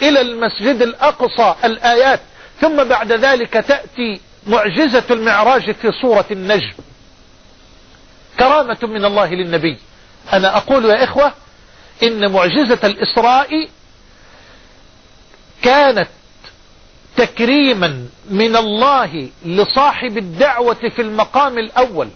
[0.02, 2.20] إلى المسجد الأقصى الآيات.
[2.62, 6.74] ثم بعد ذلك تأتي معجزة المعراج في صورة النجم.
[8.40, 9.78] كرامة من الله للنبي.
[10.34, 11.34] أنا أقول يا إخوة
[12.04, 13.70] إن معجزة الإسراء
[15.62, 16.08] كانت
[17.18, 22.10] تكريما من الله لصاحب الدعوة في المقام الأول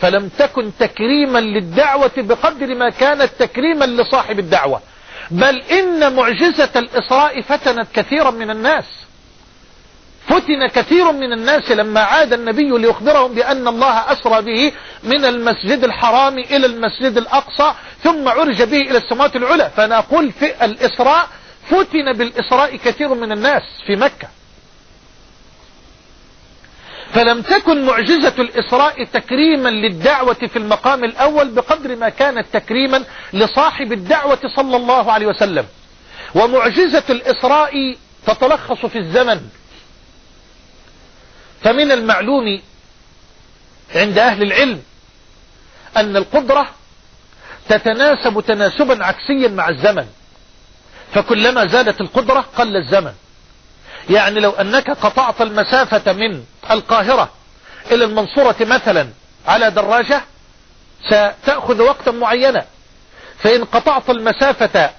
[0.00, 4.80] فلم تكن تكريما للدعوة بقدر ما كانت تكريما لصاحب الدعوة.
[5.30, 8.84] بل إن معجزة الإسراء فتنت كثيرا من الناس.
[10.28, 14.72] فتن كثير من الناس لما عاد النبي ليخبرهم بأن الله أسرى به
[15.04, 17.72] من المسجد الحرام إلى المسجد الأقصى
[18.02, 19.70] ثم عرج به إلى السماوات العلى.
[19.76, 21.26] فأنا أقول في الإسراء
[21.70, 24.28] فتن بالإسراء كثير من الناس في مكة.
[27.12, 34.40] فلم تكن معجزة الإسراء تكريما للدعوة في المقام الأول بقدر ما كانت تكريما لصاحب الدعوة
[34.56, 35.66] صلى الله عليه وسلم.
[36.34, 39.40] ومعجزة الإسراء تتلخص في الزمن.
[41.62, 42.60] فمن المعلوم
[43.94, 44.82] عند أهل العلم
[45.96, 46.68] أن القدرة
[47.68, 50.06] تتناسب تناسبا عكسيا مع الزمن.
[51.14, 53.12] فكلما زادت القدرة قل الزمن.
[54.10, 57.30] يعني لو أنك قطعت المسافة من القاهرة
[57.90, 59.08] إلى المنصورة مثلا
[59.46, 60.22] على دراجة
[61.06, 62.66] ستأخذ وقتا معينا.
[63.38, 64.90] فإن قطعت المسافة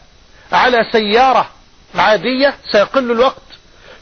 [0.52, 1.50] على سيارة
[1.96, 3.42] عادية سيقل الوقت.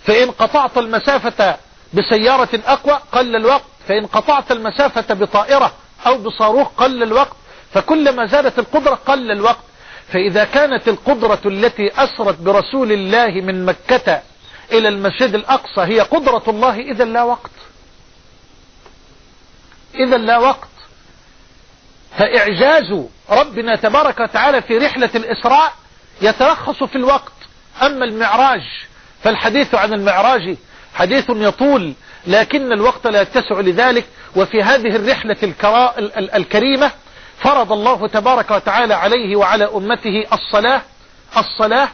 [0.06, 1.58] فإن قطعت المسافة
[1.94, 5.72] بسيارة أقوى قل الوقت فإن قطعت المسافة بطائرة
[6.08, 7.36] أو بصاروخ قل الوقت
[7.74, 9.64] فكلما زادت القدرة قل الوقت.
[10.14, 14.22] فإذا كانت القدرة التي أسرت برسول الله من مكة
[14.72, 17.52] إلى المسجد الأقصى هي قدرة الله إذا لا وقت.
[19.96, 20.68] إذا لا وقت.
[22.18, 25.74] فإعجاز ربنا تبارك وتعالى في رحلة الإسراء
[26.22, 27.32] يتلخص في الوقت.
[27.82, 28.62] أما المعراج
[29.24, 30.58] فالحديث عن المعراج
[30.98, 31.94] حديث يطول
[32.28, 34.06] لكن الوقت لا يتسع لذلك.
[34.36, 35.38] وفي هذه الرحلة
[36.36, 36.92] الكريمة
[37.40, 40.82] فرض الله تبارك وتعالى عليه وعلى أمته الصلاة
[41.38, 41.88] الصلاة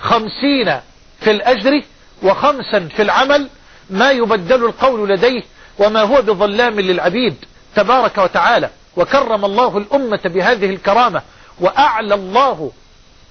[0.00, 0.80] خمسين
[1.20, 1.82] في الأجر
[2.22, 3.48] وخمسا في العمل
[3.90, 5.42] ما يبدل القول لديه
[5.78, 7.34] وما هو بظلام للعبيد
[7.76, 8.70] تبارك وتعالى.
[8.96, 11.22] وكرم الله الأمة بهذه الكرامة
[11.60, 12.72] وأعلى الله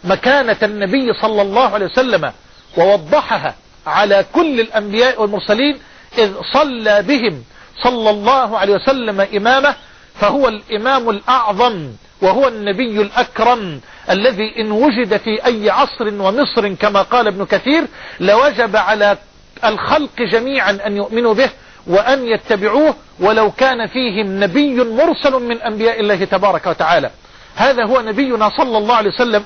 [0.03, 2.31] مكانة النبي صلى الله عليه وسلم
[2.77, 3.55] ووضحها
[3.87, 5.79] على كل الأنبياء والمرسلين
[6.17, 7.43] إذ صلى بهم
[7.83, 9.75] صلى الله عليه وسلم إمامه
[10.15, 11.87] فهو الإمام الأعظم
[12.21, 17.83] وهو النبي الأكرم الذي إن وجد في أي عصر ومصر كما قال ابن كثير
[18.19, 19.17] لوجب على
[19.65, 21.49] الخلق جميعا أن يؤمنوا به
[21.87, 27.11] وأن يتبعوه ولو كان فيهم نبي مرسل من أنبياء الله تبارك وتعالى.
[27.55, 29.43] هذا هو نبينا صلى الله عليه وسلم.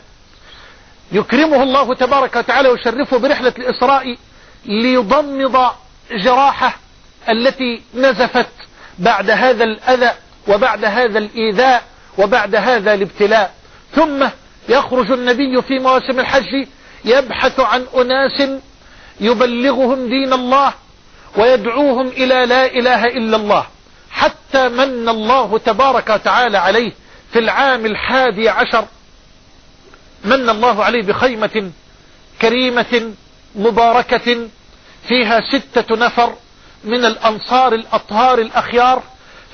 [1.12, 4.18] يكرمه الله تبارك وتعالى ويشرفه برحلة الإسراء
[4.66, 5.72] ليضمض
[6.12, 6.76] جراحة
[7.30, 8.47] التي نزفت
[8.99, 10.12] بعد هذا الأذى
[10.47, 11.84] وبعد هذا الإيذاء
[12.18, 13.53] وبعد هذا الابتلاء.
[13.95, 14.28] ثم
[14.70, 16.66] يخرج النبي في مواسم الحج
[17.05, 18.59] يبحث عن أناس
[19.20, 20.74] يبلغهم دين الله
[21.38, 23.68] ويدعوهم إلى لا إله إلا الله.
[24.12, 26.91] حتى من الله تبارك وتعالى عليه
[27.34, 28.86] في العام الحادي عشر.
[30.26, 31.72] من الله عليه بخيمة
[32.41, 33.14] كريمة
[33.56, 34.47] مباركة
[35.08, 36.34] فيها ستة نفر
[36.84, 39.04] من الأنصار الأطهار الأخيار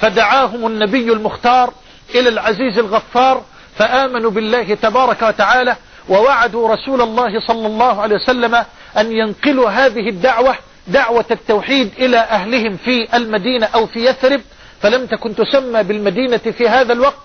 [0.02, 1.74] فدعاهم النبي المختار
[2.16, 3.44] إلى العزيز الغفار
[3.78, 5.76] فآمنوا بالله تبارك وتعالى
[6.10, 8.56] ووعدوا رسول الله صلى الله عليه وسلم
[8.98, 10.56] أن ينقلوا هذه الدعوة
[10.88, 14.42] دعوة التوحيد إلى أهلهم في المدينة أو في يثرب
[14.82, 17.18] فلم تكن تسمى بالمدينة في هذا الوقت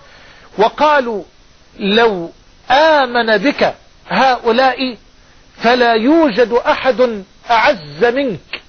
[0.57, 1.23] وقالوا
[1.79, 2.31] لو
[2.71, 3.73] آمن بك
[4.09, 4.97] هؤلاء
[5.63, 8.61] فلا يوجد أحد أعز منك.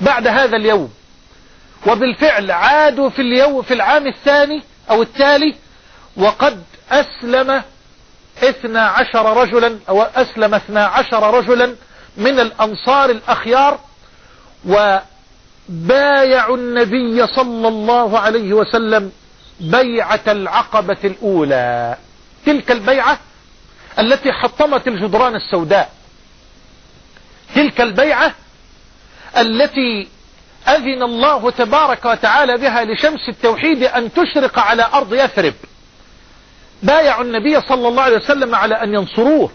[0.00, 0.92] بعد هذا اليوم
[1.86, 5.54] وبالفعل عادوا في اليوم في العام الثاني أو التالي
[6.16, 7.62] وقد أسلم
[8.42, 11.74] اثنى عشر رجلا أو أسلم اثنى عشر رجلا
[12.16, 13.78] من الأنصار الأخيار
[14.68, 19.12] وبايعوا النبي صلى الله عليه وسلم
[19.60, 21.96] بيعة العقبة الأولى.
[22.46, 23.18] تلك البيعة
[23.98, 25.90] التي حطمت الجدران السوداء.
[27.54, 28.34] تلك البيعة
[29.36, 30.08] التي
[30.68, 35.54] أذن الله تبارك وتعالى بها لشمس التوحيد أن تشرق على أرض يثرب.
[36.82, 39.50] بايعوا النبي صلى الله عليه وسلم على أن ينصروه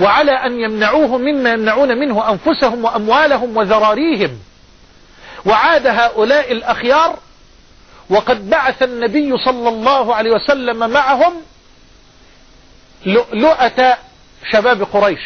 [0.00, 4.38] وعلى أن يمنعوه مما يمنعون منه أنفسهم وأموالهم وذراريهم.
[5.46, 7.18] وعاد هؤلاء الأخيار
[8.10, 11.32] وقد بعث النبي صلى الله عليه وسلم معهم
[13.06, 13.96] لؤلؤة
[14.52, 15.20] شباب قريش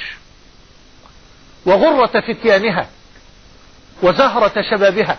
[1.67, 2.89] وغرة فتيانها
[4.03, 5.19] وزهرة شبابها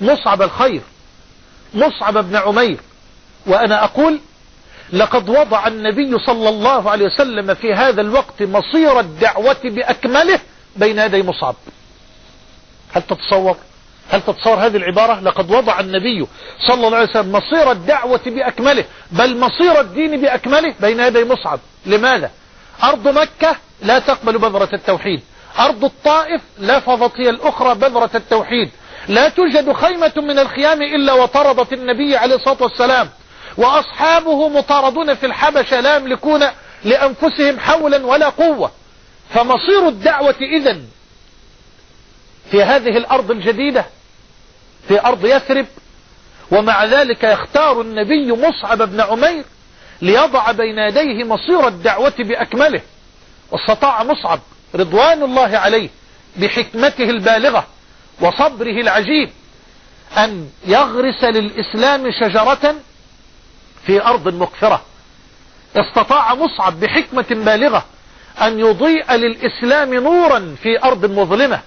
[0.00, 0.80] مصعب الخير
[1.74, 2.80] مصعب بن عمير.
[3.46, 4.20] وأنا أقول
[4.92, 10.40] لقد وضع النبي صلى الله عليه وسلم في هذا الوقت مصير الدعوة بأكمله
[10.76, 11.54] بين يدي مصعب.
[12.92, 13.56] هل تتصور؟
[14.10, 16.26] هل تتصور هذه العبارة؟ لقد وضع النبي
[16.68, 21.60] صلى الله عليه وسلم مصير الدعوة بأكمله بل مصير الدين بأكمله بين يدي مصعب.
[21.86, 22.30] لماذا؟
[22.84, 25.22] أرض مكة لا تقبل بذرة التوحيد.
[25.58, 28.70] أرض الطائف لفظت هي الأخرى بذرة التوحيد.
[29.08, 33.08] لا توجد خيمة من الخيام إلا وطردت النبي عليه الصلاة والسلام.
[33.56, 36.46] وأصحابه مطاردون في الحبشة لا يملكون
[36.84, 38.70] لأنفسهم حولا ولا قوة.
[39.34, 40.84] فمصير الدعوة إذن
[42.50, 43.84] في هذه الأرض الجديدة
[44.88, 45.66] في أرض يثرب.
[46.50, 49.44] ومع ذلك يختار النبي مصعب بن عمير
[50.02, 52.80] ليضع بين يديه مصير الدعوة بأكمله.
[53.50, 54.40] واستطاع مصعب
[54.74, 55.88] رضوان الله عليه
[56.36, 57.66] بحكمته البالغة
[58.20, 59.30] وصبره العجيب
[60.16, 62.74] أن يغرس للإسلام شجرة
[63.86, 64.82] في أرض مكفرة
[65.76, 67.84] استطاع مصعب بحكمة بالغة
[68.42, 71.60] أن يضيء للإسلام نورا في أرض مظلمة.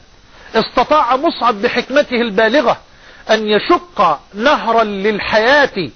[0.55, 2.77] استطاع مصعب بحكمته البالغة
[3.29, 5.89] أن يشق نهرا للحياة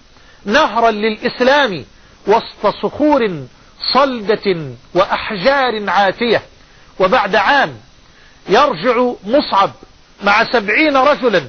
[0.46, 1.86] نهرا للإسلام
[2.28, 3.46] وسط صخور
[3.94, 6.42] صلدة وأحجار عاتية.
[7.00, 7.78] وبعد عام
[8.50, 9.72] يرجع مصعب
[10.24, 11.44] مع سبعين رجلا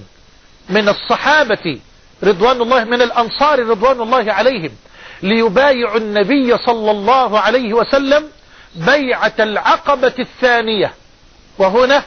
[0.69, 1.81] من الصحابة
[2.23, 4.71] رضوان الله من الأنصار رضوان الله عليهم
[5.23, 8.29] ليبايع النبي صلى الله عليه وسلم
[8.75, 10.93] بيعة العقبة الثانية.
[11.59, 12.03] وهنا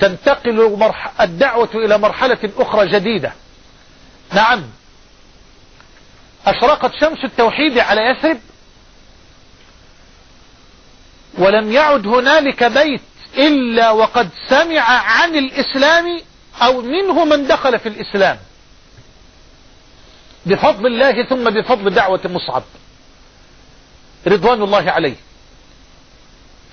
[0.00, 3.32] تنتقل الدعوة إلى مرحلة أخرى جديدة.
[4.32, 4.62] نعم.
[6.46, 8.38] أشرقت شمس التوحيد على يثرب
[11.38, 13.00] ولم يعد هنالك بيت
[13.36, 16.20] إلا وقد سمع عن الإسلام
[16.62, 18.38] أو منه من دخل في الإسلام.
[20.46, 22.62] بفضل الله ثم بفضل دعوة مصعب
[24.26, 25.16] رضوان الله عليه.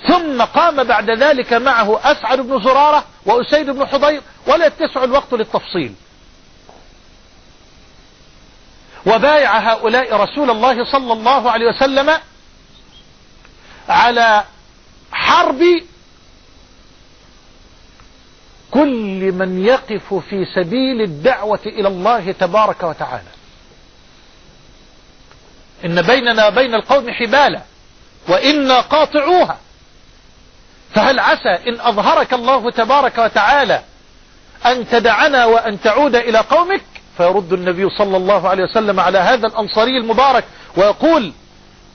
[0.08, 5.94] ثم قام بعد ذلك معه أسعد بن زرارة وأسيد بن حضير ولا يتسع الوقت للتفصيل.
[9.06, 12.20] وبايع هؤلاء رسول الله صلى الله عليه وسلم
[13.90, 14.44] على
[15.12, 15.62] حرب
[18.72, 23.30] كل من يقف في سبيل الدعوة إلى الله تبارك وتعالى.
[25.86, 27.62] إن بيننا وبين القوم حبالا
[28.28, 29.58] وإنا قاطعوها.
[30.96, 33.84] فهل عسى إن أظهرك الله تبارك وتعالى
[34.66, 36.84] أن تدعنا وأن تعود إلى قومك؟
[37.20, 40.44] فيرد النبي صلى الله عليه وسلم على هذا الأنصاري المبارك
[40.78, 41.34] ويقول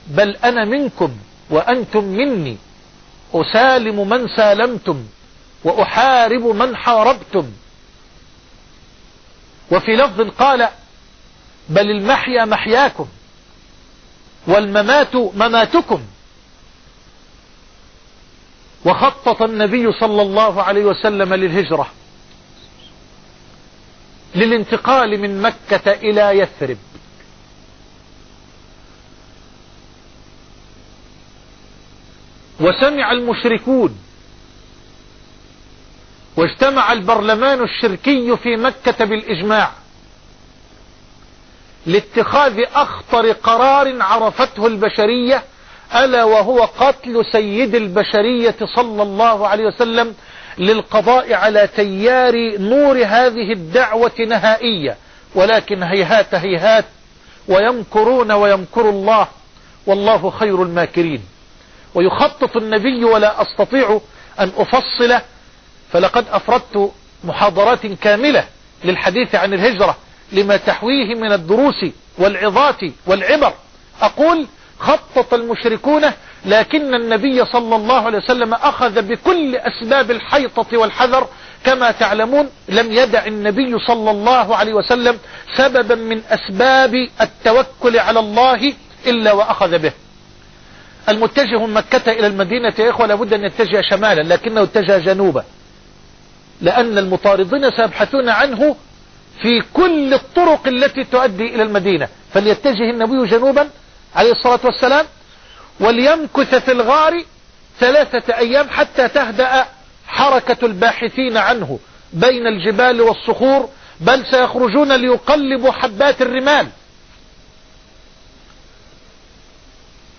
[0.07, 1.17] بل أنا منكم
[1.51, 2.57] وأنتم مني
[3.35, 5.05] أسالم من سالمتم
[5.65, 7.51] وأحارب من حاربتم.
[9.73, 10.69] وفي لفظ قال
[11.69, 13.07] بل المحيا محياكم
[14.47, 16.01] والممات مماتكم.
[18.85, 21.87] وخطط النبي صلى الله عليه وسلم للهجرة.
[24.35, 26.79] للانتقال من مكة إلى يثرب.
[32.61, 33.99] وسمع المشركون
[36.37, 39.71] واجتمع البرلمان الشركي في مكة بالإجماع
[41.87, 45.43] لاتخاذ أخطر قرار عرفته البشرية
[45.95, 50.15] ألا وهو قتل سيد البشرية صلى الله عليه وسلم
[50.59, 54.97] للقضاء على تيار نور هذه الدعوة نهائية.
[55.35, 56.85] ولكن هيهات هيهات
[57.49, 59.29] ويمكرون ويمكر الله.
[59.87, 61.23] والله خير الماكرين.
[61.95, 64.01] ويخطط النبي ولا أستطيع
[64.41, 65.21] أن أفصل
[65.93, 66.93] فلقد أفردت
[67.25, 68.45] محاضرات كاملة
[68.85, 69.97] للحديث عن الهجرة
[70.33, 71.85] لما تحويه من الدروس
[72.19, 73.53] والعظات والعبر.
[74.03, 74.47] أقول
[74.79, 76.03] خطط المشركون
[76.45, 81.29] لكن النبي صلى الله عليه وسلم أخذ بكل أسباب الحيطة والحذر
[81.65, 85.19] كما تعلمون لم يدع النبي صلى الله عليه وسلم
[85.57, 88.73] سببا من أسباب التوكل على الله
[89.07, 89.93] إلا وأخذ به.
[91.09, 95.45] المتجه من مكة إلى المدينة يا إخوة لابد أن يتجه شمالا لكنه اتجه جنوبا
[96.61, 98.77] لأن المطاردين سيبحثون عنه
[99.43, 102.09] في كل الطرق التي تؤدي إلى المدينة.
[102.35, 103.69] فليتجه النبي جنوبا
[104.17, 105.07] عليه الصلاة والسلام
[105.81, 107.25] وليمكث في الغار
[107.81, 109.67] ثلاثة أيام حتى تهدأ
[110.07, 111.79] حركة الباحثين عنه
[112.13, 113.69] بين الجبال والصخور
[114.01, 116.69] بل سيخرجون ليقلبوا حبات الرمال.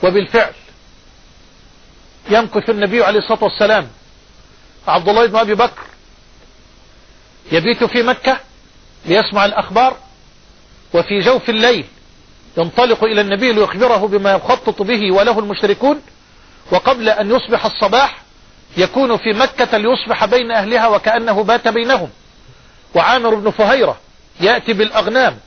[0.04, 0.54] وبالفعل
[2.30, 3.88] يمكث النبي عليه الصلاة والسلام
[4.88, 5.84] عبد الله بن أبي بكر
[7.52, 8.40] يبيت في مكة
[9.06, 9.98] ليسمع الأخبار
[10.94, 11.86] وفي جوف الليل
[12.58, 16.02] ينطلق إلى النبي ليخبره بما يخطط به وله المشركون
[16.72, 18.18] وقبل أن يصبح الصباح
[18.78, 22.10] يكون في مكة ليصبح بين أهلها وكأنه بات بينهم.
[22.96, 23.98] وعامر بن فهيرة
[24.40, 25.38] يأتي بالأغنام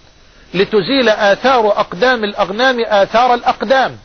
[0.55, 3.99] لتزيل آثار أقدام الأغنام آثار الأقدام.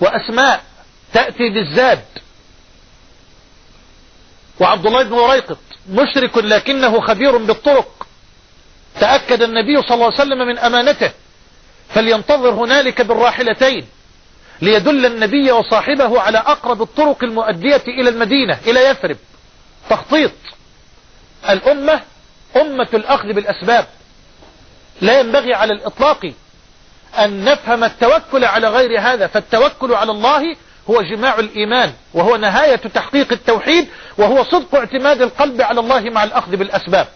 [0.00, 0.62] وأسماء
[1.12, 2.04] تأتي بالزاد.
[4.60, 5.58] وعبد الله بن وريقط
[5.90, 8.06] مشرك لكنه خبير بالطرق.
[9.00, 11.10] تأكد النبي صلى الله عليه وسلم من أمانته.
[11.94, 13.86] فلينتظر هنالك بالراحلتين
[14.62, 19.16] ليدل النبي وصاحبه على أقرب الطرق المؤدية إلى المدينة إلى يثرب.
[19.90, 20.32] تخطيط.
[21.50, 22.00] الأمة
[22.56, 23.86] أمة الأخذ بالأسباب.
[25.00, 26.32] لا ينبغي على الإطلاق
[27.18, 30.56] أن نفهم التوكل على غير هذا فالتوكل على الله
[30.90, 36.56] هو جماع الإيمان وهو نهاية تحقيق التوحيد وهو صدق اعتماد القلب على الله مع الأخذ
[36.56, 37.06] بالأسباب.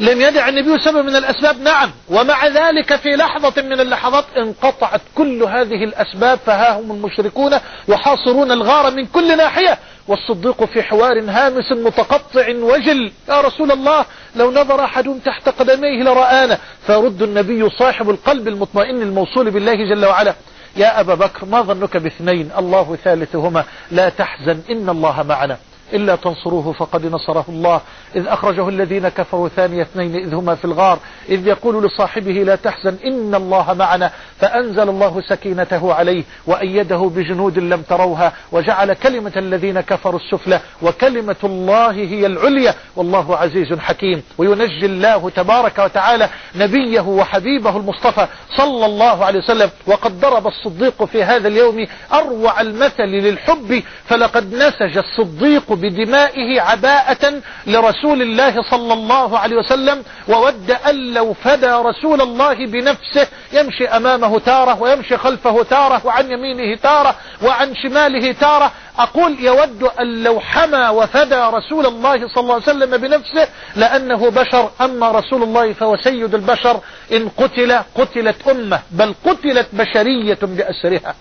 [0.00, 1.90] لم يدع النبي سبب من الأسباب نعم.
[2.08, 7.52] ومع ذلك في لحظة من اللحظات انقطعت كل هذه الأسباب فها هم المشركون
[7.88, 9.78] يحاصرون الغار من كل ناحية.
[10.08, 14.04] والصديق في حوار هامس متقطع وجل يا رسول الله
[14.36, 16.58] لو نظر أحد تحت قدميه لرآنا.
[16.86, 20.34] فيرد النبي صاحب القلب المطمئن الموصول بالله جل وعلا
[20.76, 23.64] يا أبا بكر ما ظنك باثنين؟ الله ثالثهما.
[23.90, 25.56] لا تحزن إن الله معنا.
[25.94, 27.80] إلا تنصروه فقد نصره الله.
[28.16, 30.98] إذ أخرجه الذين كفروا ثاني اثنين إذ هما في الغار.
[31.28, 34.10] إذ يقول لصاحبه لا تحزن إن الله معنا.
[34.38, 41.90] فأنزل الله سكينته عليه وأيده بجنود لم تروها وجعل كلمة الذين كفروا السفلى وكلمة الله
[41.90, 42.74] هي العليا.
[42.96, 44.22] والله عزيز حكيم.
[44.38, 48.26] وينجي الله تبارك وتعالى نبيه وحبيبه المصطفى
[48.56, 49.70] صلى الله عليه وسلم.
[49.86, 53.82] وقد ضرب الصديق في هذا اليوم أروع المثل للحب.
[54.04, 61.70] فلقد نسج الصديق بدمائه عباءة لرسول الله صلى الله عليه وسلم وود أن لو فدى
[61.70, 68.72] رسول الله بنفسه يمشي أمامه تارة ويمشي خلفه تارة وعن يمينه تارة وعن شماله تارة.
[68.98, 74.70] أقول يود أن لو حمى وفدى رسول الله صلى الله عليه وسلم بنفسه لأنه بشر.
[74.80, 76.80] أما رسول الله فهو سيد البشر.
[77.12, 81.14] إن قتل قتلت أمة بل قتلت بشرية بأسرها.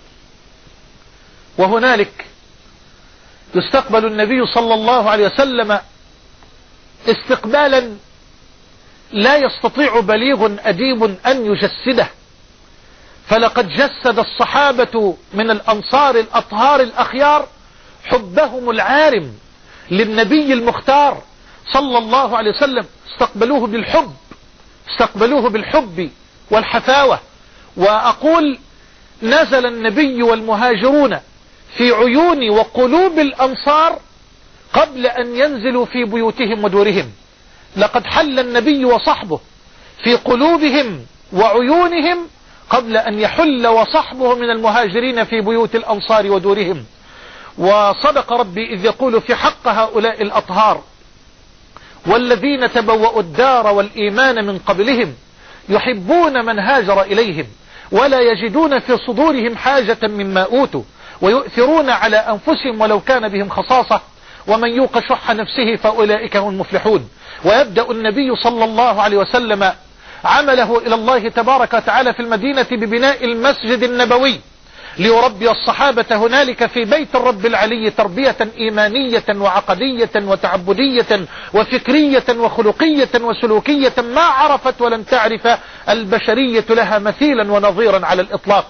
[1.58, 2.26] وهنالك
[3.56, 5.80] يستقبل النبي صلى الله عليه وسلم
[7.08, 7.92] استقبالا
[9.12, 12.08] لا يستطيع بليغ أديب أن يجسده.
[13.28, 17.48] فلقد جسد الصحابة من الأنصار الأطهار الأخيار
[18.06, 19.34] حبهم العارم
[19.92, 21.22] للنبي المختار
[21.74, 22.86] صلى الله عليه وسلم.
[23.12, 24.14] استقبلوه بالحب
[24.92, 26.10] استقبلوه بالحب
[26.52, 27.20] والحفاوة.
[27.78, 28.60] وأقول
[29.24, 31.20] نزل النبي والمهاجرون
[31.78, 34.00] في عيون وقلوب الأنصار
[34.74, 37.12] قبل أن ينزلوا في بيوتهم ودورهم.
[37.78, 39.40] لقد حل النبي وصحبه
[40.04, 42.28] في قلوبهم وعيونهم
[42.70, 46.86] قبل أن يحل وصحبه من المهاجرين في بيوت الأنصار ودورهم.
[47.58, 50.82] وصدق ربي إذ يقول في حق هؤلاء الأطهار
[52.08, 55.14] والذين تبوأوا الدار والإيمان من قبلهم
[55.70, 57.46] يحبون من هاجر إليهم
[57.92, 60.84] ولا يجدون في صدورهم حاجة مما أوتوا.
[61.22, 64.02] ويؤثرون على أنفسهم ولو كان بهم خصاصة.
[64.48, 67.10] ومن يوق شح نفسه فأولئك هم المفلحون.
[67.46, 69.72] ويبدأ النبي صلى الله عليه وسلم
[70.26, 74.40] عمله إلى الله تبارك وتعالى في المدينة ببناء المسجد النبوي.
[74.98, 84.22] ليربي الصحابة هنالك في بيت الرب العلي تربية إيمانية وعقدية وتعبدية وفكرية وخلقية وسلوكية ما
[84.22, 85.48] عرفت ولن تعرف
[85.90, 88.66] البشرية لها مثيلا ونظيرا على الإطلاق.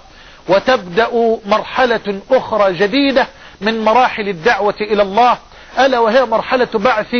[0.47, 3.27] وتبدأ مرحلة أخرى جديدة
[3.61, 5.37] من مراحل الدعوة إلى الله
[5.79, 7.15] ألا وهي مرحلة بعث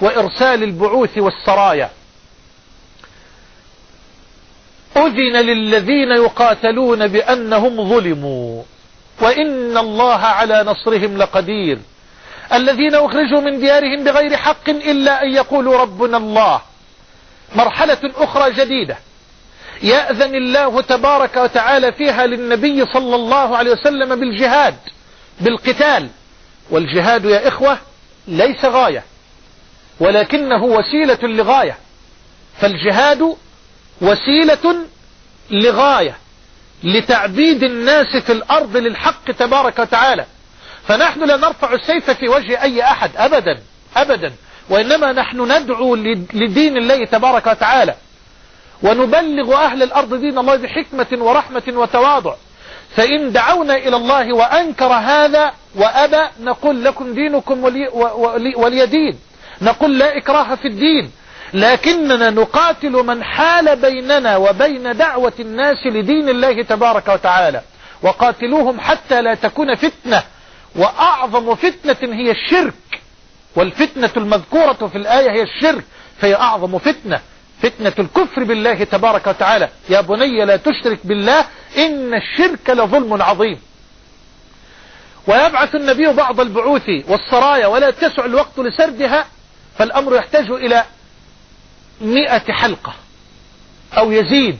[0.00, 1.90] وإرسال البعوث والسرايا.
[4.96, 8.62] أذن للذين يقاتلون بأنهم ظلموا
[9.20, 11.78] وإن الله على نصرهم لقدير.
[12.52, 16.60] الذين أخرجوا من ديارهم بغير حق إلا أن يقولوا ربنا الله.
[17.56, 18.96] مرحلة أخرى جديدة.
[19.82, 24.76] يأذن الله تبارك وتعالى فيها للنبي صلى الله عليه وسلم بالجهاد
[25.40, 26.08] بالقتال.
[26.70, 27.78] والجهاد يا إخوة
[28.28, 29.04] ليس غاية
[30.00, 31.76] ولكنه وسيلة لغاية.
[32.60, 33.36] فالجهاد
[34.00, 34.76] وسيلة
[35.50, 36.16] لغاية
[36.82, 40.26] لتعبيد الناس في الأرض للحق تبارك وتعالى.
[40.88, 43.60] فنحن لا نرفع السيف في وجه أي أحد أبدا
[43.96, 44.32] أبدا.
[44.70, 45.94] وإنما نحن ندعو
[46.34, 47.94] لدين الله تبارك وتعالى.
[48.82, 52.34] ونبلغ أهل الأرض دين الله بحكمة ورحمة وتواضع.
[52.96, 59.18] فإن دعونا إلى الله وأنكر هذا وأبى نقول لكم دينكم ولي, ولي, ولي دين.
[59.62, 61.10] نقول لا إكراه في الدين.
[61.54, 67.62] لكننا نقاتل من حال بيننا وبين دعوة الناس لدين الله تبارك وتعالى.
[68.02, 70.22] وقاتلوهم حتى لا تكون فتنة.
[70.76, 73.00] وأعظم فتنة هي الشرك.
[73.56, 75.84] والفتنة المذكورة في الآية هي الشرك.
[76.20, 77.20] فهي أعظم فتنة.
[77.62, 79.68] فتنة الكفر بالله تبارك وتعالى.
[79.88, 81.44] يا بني لا تشرك بالله
[81.78, 83.60] إن الشرك لظلم عظيم.
[85.26, 89.24] ويبعث النبي بعض البعوث والسرايا ولا تسع الوقت لسردها
[89.78, 90.84] فالأمر يحتاج إلى
[92.00, 92.94] مئة حلقة
[93.98, 94.58] أو يزيد.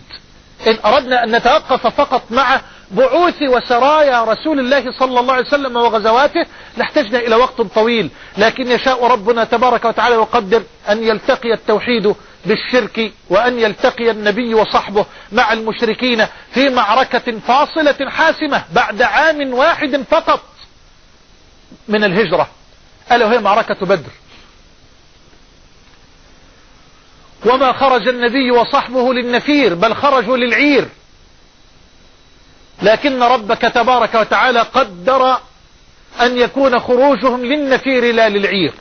[0.67, 2.61] إن أردنا أن نتوقف فقط مع
[2.91, 6.47] بعوث وسرايا رسول الله صلى الله عليه وسلم وغزواته
[6.77, 8.11] لاحتجنا إلى وقت طويل.
[8.39, 12.15] لكن يشاء ربنا تبارك وتعالى يقدر أن يلتقي التوحيد
[12.47, 20.43] بالشرك وأن يلتقي النبي وصحبه مع المشركين في معركة فاصلة حاسمة بعد عام واحد فقط
[21.89, 22.49] من الهجرة.
[23.13, 24.11] ألا وهي معركة بدر.
[27.47, 30.89] وما خرج النبي وصحبه للنفير بل خرجوا للعير.
[32.83, 35.39] لكن ربك تبارك وتعالى قدر
[36.21, 38.73] أن يكون خروجهم للنفير لا للعير.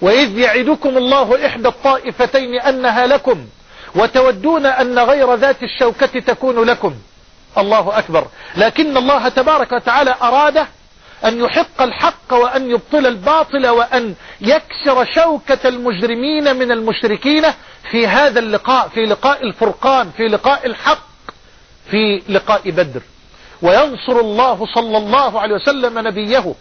[0.00, 3.46] وإذ يعدكم الله إحدى الطائفتين أنها لكم
[3.94, 6.94] وتودون أن غير ذات الشوكة تكون لكم.
[7.58, 8.26] الله أكبر.
[8.56, 10.66] لكن الله تبارك وتعالى أراد
[11.24, 17.42] أن يحق الحق وأن يبطل الباطل وأن يكسر شوكة المجرمين من المشركين
[17.90, 21.06] في هذا اللقاء في لقاء الفرقان في لقاء الحق
[21.90, 23.00] في لقاء بدر.
[23.62, 26.54] وينصر الله صلى الله عليه وسلم نبيه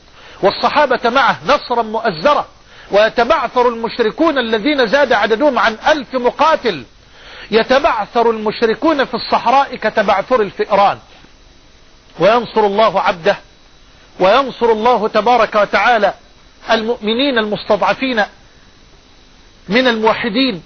[0.43, 2.45] والصحابة معه نصرا مؤزرا.
[2.91, 6.83] ويتبعثر المشركون الذين زاد عددهم عن ألف مقاتل.
[7.51, 10.97] يتبعثر المشركون في الصحراء كتبعثر الفئران.
[12.19, 13.37] وينصر الله عبده
[14.19, 16.13] وينصر الله تبارك وتعالى
[16.71, 18.23] المؤمنين المستضعفين
[19.69, 20.63] من الموحدين.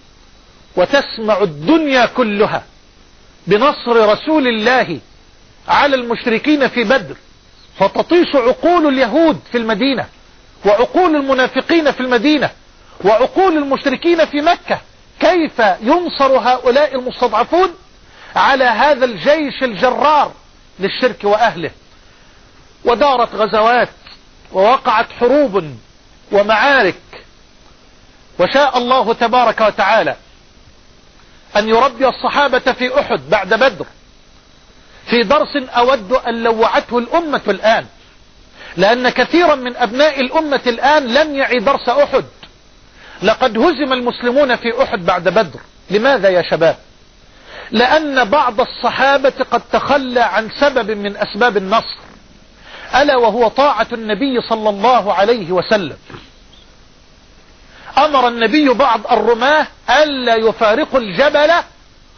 [0.76, 2.64] وتسمع الدنيا كلها
[3.48, 5.00] بنصر رسول الله
[5.68, 7.16] على المشركين في بدر.
[7.80, 10.06] فتطيش عقول اليهود في المدينة.
[10.66, 12.50] وعقول المنافقين في المدينة
[13.06, 14.82] وعقول المشركين في مكة.
[15.20, 17.74] كيف ينصر هؤلاء المستضعفون
[18.36, 20.32] على هذا الجيش الجرار
[20.80, 21.72] للشرك وأهله؟
[22.86, 23.90] ودارت غزوات
[24.52, 25.74] ووقعت حروب
[26.32, 26.96] ومعارك.
[28.40, 30.16] وشاء الله تبارك وتعالى
[31.58, 33.86] أن يربي الصحابة في أحد بعد بدر
[35.10, 37.86] في درس أود أن لوعته الأمة الآن.
[38.78, 42.26] لأن كثيرا من أبناء الأمة الآن لم يعي درس أحد.
[43.24, 45.60] لقد هزم المسلمون في أحد بعد بدر.
[45.90, 46.78] لماذا يا شباب؟
[47.72, 51.98] لأن بعض الصحابة قد تخلى عن سبب من أسباب النصر.
[52.96, 55.98] ألا وهو طاعة النبي صلى الله عليه وسلم.
[57.98, 61.52] أمر النبي بعض الرماة ألا يفارقوا الجبل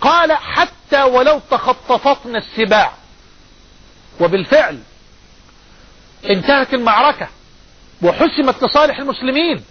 [0.02, 2.92] قال حتى ولو تخطفتنا السباع.
[4.20, 4.80] وبالفعل
[6.30, 7.28] انتهت المعركة
[8.02, 9.64] وحسمت لصالح المسلمين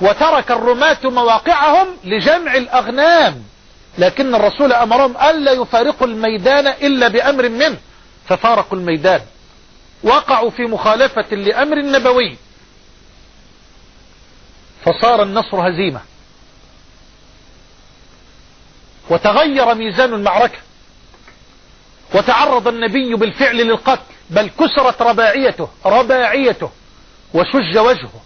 [0.00, 3.42] وترك الرماة مواقعهم لجمع الأغنام
[3.98, 7.76] لكن الرسول أمرهم ألا يفارقوا الميدان إلا بأمر منه
[8.28, 9.20] ففارقوا الميدان.
[10.02, 12.36] وقعوا في مخالفة لأمر النبوي
[14.84, 16.00] فصار النصر هزيمة.
[19.10, 20.58] وتغير ميزان المعركة.
[22.14, 24.14] وتعرض النبي بالفعل للقتل.
[24.30, 26.70] بل كسرت رباعيته رباعيته
[27.34, 28.20] وشج وجهه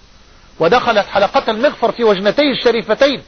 [0.60, 3.22] ودخلت حلقة المغفر في وجنتيه الشريفتين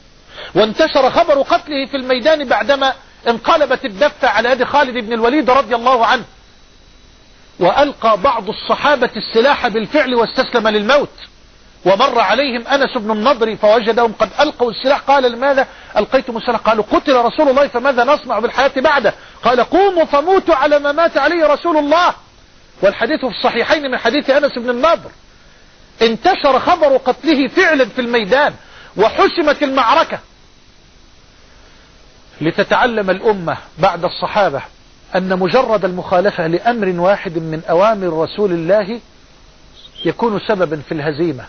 [0.55, 2.93] وانتشر خبر قتله في الميدان بعدما
[3.29, 6.25] انقلبت الدفة على يد خالد بن الوليد رضي الله عنه.
[7.61, 11.11] وألقى بعض الصحابة السلاح بالفعل واستسلم للموت.
[11.85, 15.01] ومر عليهم أنس بن النضر فوجدهم قد ألقوا السلاح.
[15.01, 19.15] قال لماذا ألقيتم السلاح؟ قالوا قتل رسول الله فماذا نصنع بالحياة بعده؟
[19.45, 22.15] قال قوموا فموتوا على ما مات عليه رسول الله.
[22.85, 25.11] والحديث في الصحيحين من حديث أنس بن النضر.
[26.02, 28.55] انتشر خبر قتله فعلا في الميدان
[28.97, 30.19] وحسمت المعركة.
[32.40, 34.62] لتتعلم الأمة بعد الصحابة
[35.16, 39.01] أن مجرد المخالفة لأمر واحد من أوامر رسول الله
[40.05, 41.44] يكون سببا في الهزيمة.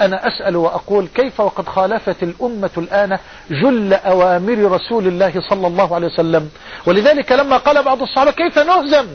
[0.00, 3.18] أنا أسأل وأقول كيف وقد خالفت الأمة الآن
[3.50, 6.50] جل أوامر رسول الله صلى الله عليه وسلم؟
[6.86, 9.06] ولذلك لما قال بعض الصحابة كيف نهزم؟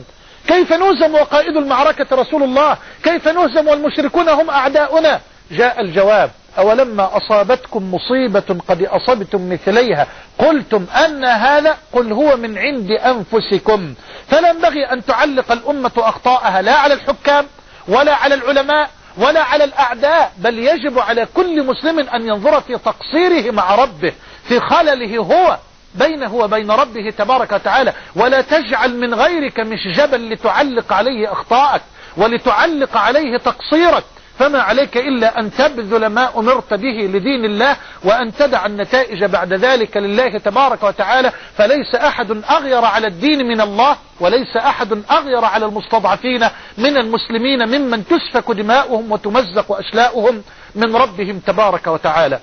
[0.46, 5.20] كيف نهزم وقائد المعركة رسول الله؟ كيف نهزم والمشركون هم أعداؤنا؟
[5.50, 10.06] جاء الجواب أولما أصابتكم مصيبة قد أصبتم مثليها
[10.38, 13.94] قلتم أن هذا قل هو من عند أنفسكم.
[14.28, 17.46] فلا ينبغي أن تعلق الأمة أخطاءها لا على الحكام
[17.88, 23.50] ولا على العلماء ولا على الأعداء بل يجب على كل مسلم أن ينظر في تقصيره
[23.50, 24.12] مع ربه
[24.48, 25.58] في خلله هو
[25.98, 31.82] بينه وبين ربه تبارك وتعالى ولا تجعل من غيرك مش جبل لتعلق عليه أخطاءك
[32.16, 34.04] ولتعلق عليه تقصيرك.
[34.38, 39.96] فما عليك إلا أن تبذل ما أمرت به لدين الله وأن تدع النتائج بعد ذلك
[39.96, 41.32] لله تبارك وتعالى.
[41.58, 46.48] فليس أحد أغير على الدين من الله وليس أحد أغير على المستضعفين
[46.78, 50.42] من المسلمين ممن تسفك دماؤهم وتمزق أشلاؤهم
[50.74, 52.40] من ربهم تبارك وتعالى.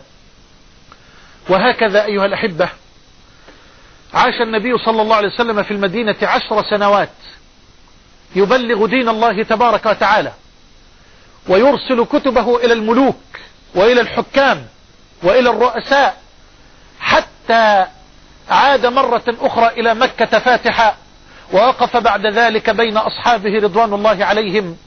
[1.50, 2.70] وهكذا أيها الأحبة
[4.14, 7.10] عاش النبي صلى الله عليه وسلم في المدينة عشر سنوات.
[8.36, 10.32] يبلغ دين الله تبارك وتعالى.
[11.48, 13.22] ويرسل كتبه إلى الملوك
[13.76, 14.66] وإلى الحكام
[15.24, 16.18] وإلى الرؤساء
[17.00, 17.86] حتى
[18.50, 20.96] عاد مرة أخرى إلى مكة فاتحا
[21.54, 24.78] ووقف بعد ذلك بين أصحابه رضوان الله عليهم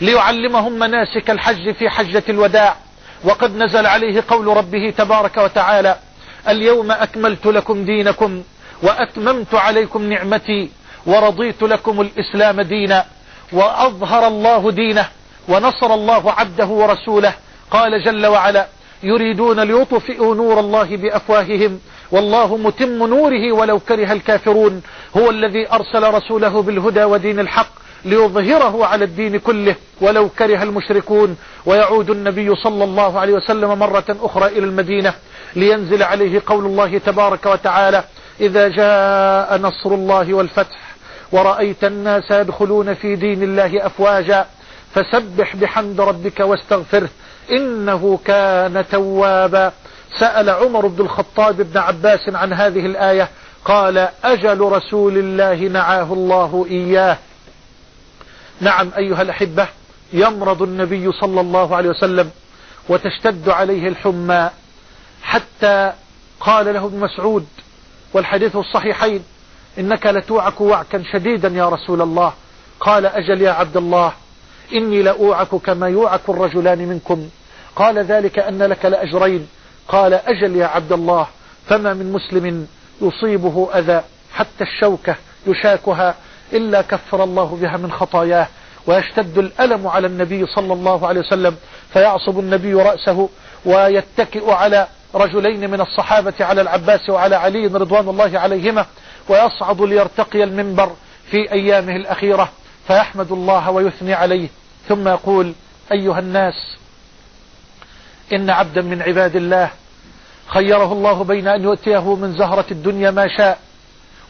[0.00, 2.76] ليعلمهم مناسك الحج في حجة الوداع.
[3.24, 5.98] وقد نزل عليه قول ربه تبارك وتعالى
[6.48, 8.42] اليوم أكملت لكم دينكم
[8.82, 10.70] وأتممت عليكم نعمتي
[11.06, 13.04] ورضيت لكم الإسلام دينا
[13.52, 15.08] وأظهر الله دينه
[15.48, 17.34] ونصر الله عبده ورسوله.
[17.70, 18.66] قال جل وعلا
[19.02, 21.80] يريدون ليطفئوا نور الله بأفواههم.
[22.10, 24.82] والله متم نوره ولو كره الكافرون.
[25.16, 27.70] هو الذي أرسل رسوله بالهدى ودين الحق
[28.04, 31.36] ليظهره على الدين كله ولو كره المشركون.
[31.66, 35.14] ويعود النبي صلى الله عليه وسلم مرة أخرى إلى المدينة
[35.56, 38.04] لينزل عليه قول الله تبارك وتعالى
[38.40, 40.78] إذا جاء نصر الله والفتح
[41.32, 44.46] ورأيت الناس يدخلون في دين الله أفواجا
[44.94, 47.08] فسبح بحمد ربك واستغفره
[47.50, 49.72] إنه كان توابا.
[50.18, 53.28] سأل عمر بن الخطاب بن عباس عن هذه الآية
[53.64, 57.18] قال أجل رسول الله نعاه الله إياه.
[58.60, 59.68] نعم أيها الأحبة
[60.12, 62.30] يمرض النبي صلى الله عليه وسلم
[62.88, 64.50] وتشتد عليه الحمى
[65.22, 65.92] حتى
[66.40, 67.46] قال له ابن مسعود
[68.16, 69.24] والحديث الصحيحين.
[69.78, 72.32] إنك لتوعك وعكا شديدا يا رسول الله.
[72.80, 74.12] قال أجل يا عبد الله
[74.72, 77.28] إني لأوعك كما يوعك الرجلان منكم.
[77.76, 79.48] قال ذلك أن لك لأجرين.
[79.88, 81.26] قال أجل يا عبد الله
[81.68, 82.66] فما من مسلم
[83.02, 84.02] يصيبه أذى
[84.34, 85.16] حتى الشوكة
[85.46, 86.14] يشاكها
[86.52, 88.48] إلا كفر الله بها من خطاياه.
[88.86, 91.56] ويشتد الألم على النبي صلى الله عليه وسلم
[91.92, 93.28] فيعصب النبي رأسه
[93.64, 98.86] ويتكئ على رجلين من الصحابة على العباس وعلى علي رضوان الله عليهما
[99.28, 100.90] ويصعد ليرتقي المنبر
[101.30, 102.48] في أيامه الأخيرة
[102.86, 104.48] فيحمد الله ويثني عليه.
[104.88, 105.52] ثم يقول
[105.92, 106.76] أيها الناس
[108.32, 109.70] إن عبدا من عباد الله
[110.46, 113.58] خيره الله بين أن يؤتيه من زهرة الدنيا ما شاء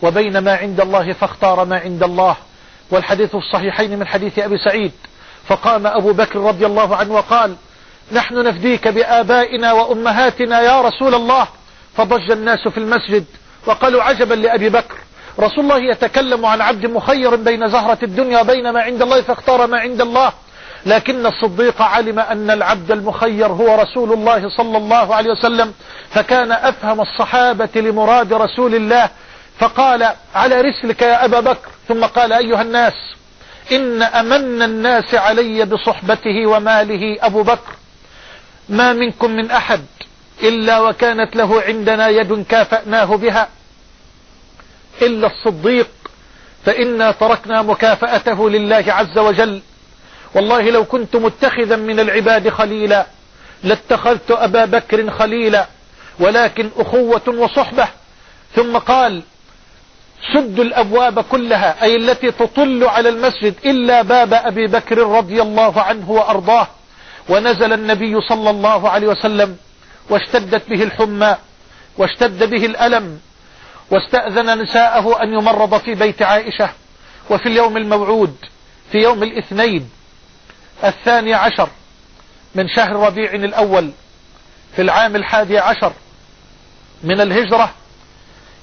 [0.03, 2.37] وبين ما عند الله فاختار ما عند الله.
[2.91, 4.93] والحديث الصحيحين من حديث أبي سعيد
[5.47, 7.57] فقام أبو بكر رضي الله عنه وقال
[8.13, 11.47] نحن نفديك بآبائنا وأمهاتنا يا رسول الله.
[11.97, 13.25] فضج الناس في المسجد
[13.67, 14.97] وقالوا عجبا لأبي بكر.
[15.41, 19.79] رسول الله يتكلم عن عبد مخير بين زهرة الدنيا وبين ما عند الله فاختار ما
[19.79, 20.33] عند الله.
[20.87, 25.73] لكن الصديق علم أن العبد المخير هو رسول الله صلى الله عليه وسلم.
[26.11, 29.09] فكان أفهم الصحابة لمراد رسول الله.
[29.59, 31.69] فقال على رسلك يا أبا بكر.
[31.89, 32.95] ثم قال أيها الناس
[33.73, 37.73] إن أمن الناس علي بصحبته وماله أبو بكر.
[38.69, 39.85] ما منكم من أحد
[40.43, 43.49] إلا وكانت له عندنا يد كافأناه بها.
[45.03, 45.89] إلا الصديق
[46.65, 49.61] فإنا تركنا مكافأته لله عز وجل.
[50.35, 53.07] والله لو كنت متخذا من العباد خليلا
[53.63, 55.67] لاتخذت أبا بكر خليلا
[56.21, 57.89] ولكن أخوة وصحبة.
[58.55, 59.23] ثم قال
[60.35, 66.11] سدوا الأبواب كلها أي التي تطل على المسجد إلا باب أبي بكر رضي الله عنه
[66.11, 66.67] وأرضاه.
[67.29, 69.57] ونزل النبي صلى الله عليه وسلم
[70.11, 71.37] واشتدت به الحمى
[71.99, 73.21] واشتد به الألم
[73.91, 76.71] واستأذن نساءه أن يمرض في بيت عائشة
[77.31, 78.37] وفي اليوم الموعود
[78.93, 79.91] في يوم الاثنين
[80.85, 81.69] الثاني عشر
[82.55, 83.91] من شهر ربيع الأول
[84.77, 85.93] في العام الحادي عشر
[87.03, 87.71] من الهجرة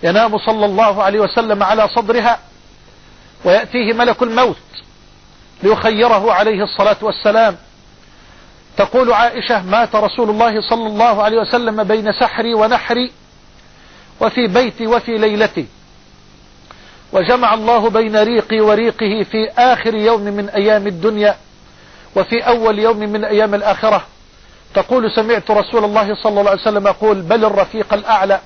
[0.04, 2.40] ينام صلى الله عليه وسلم على صدرها
[3.46, 4.58] ويأتيه ملك الموت
[5.64, 7.58] ليخيره عليه الصلاة والسلام.
[8.78, 13.12] تقول عائشة مات رسول الله صلى الله عليه وسلم بين سحري ونحري
[14.22, 15.66] وفي بيتي وفي ليلتي.
[17.14, 21.38] وجمع الله بين ريقي وريقه في آخر يوم من أيام الدنيا
[22.16, 24.06] وفي أول يوم من أيام الآخرة.
[24.74, 28.40] تقول سمعت رسول الله صلى الله عليه وسلم يقول بل الرفيق الأعلى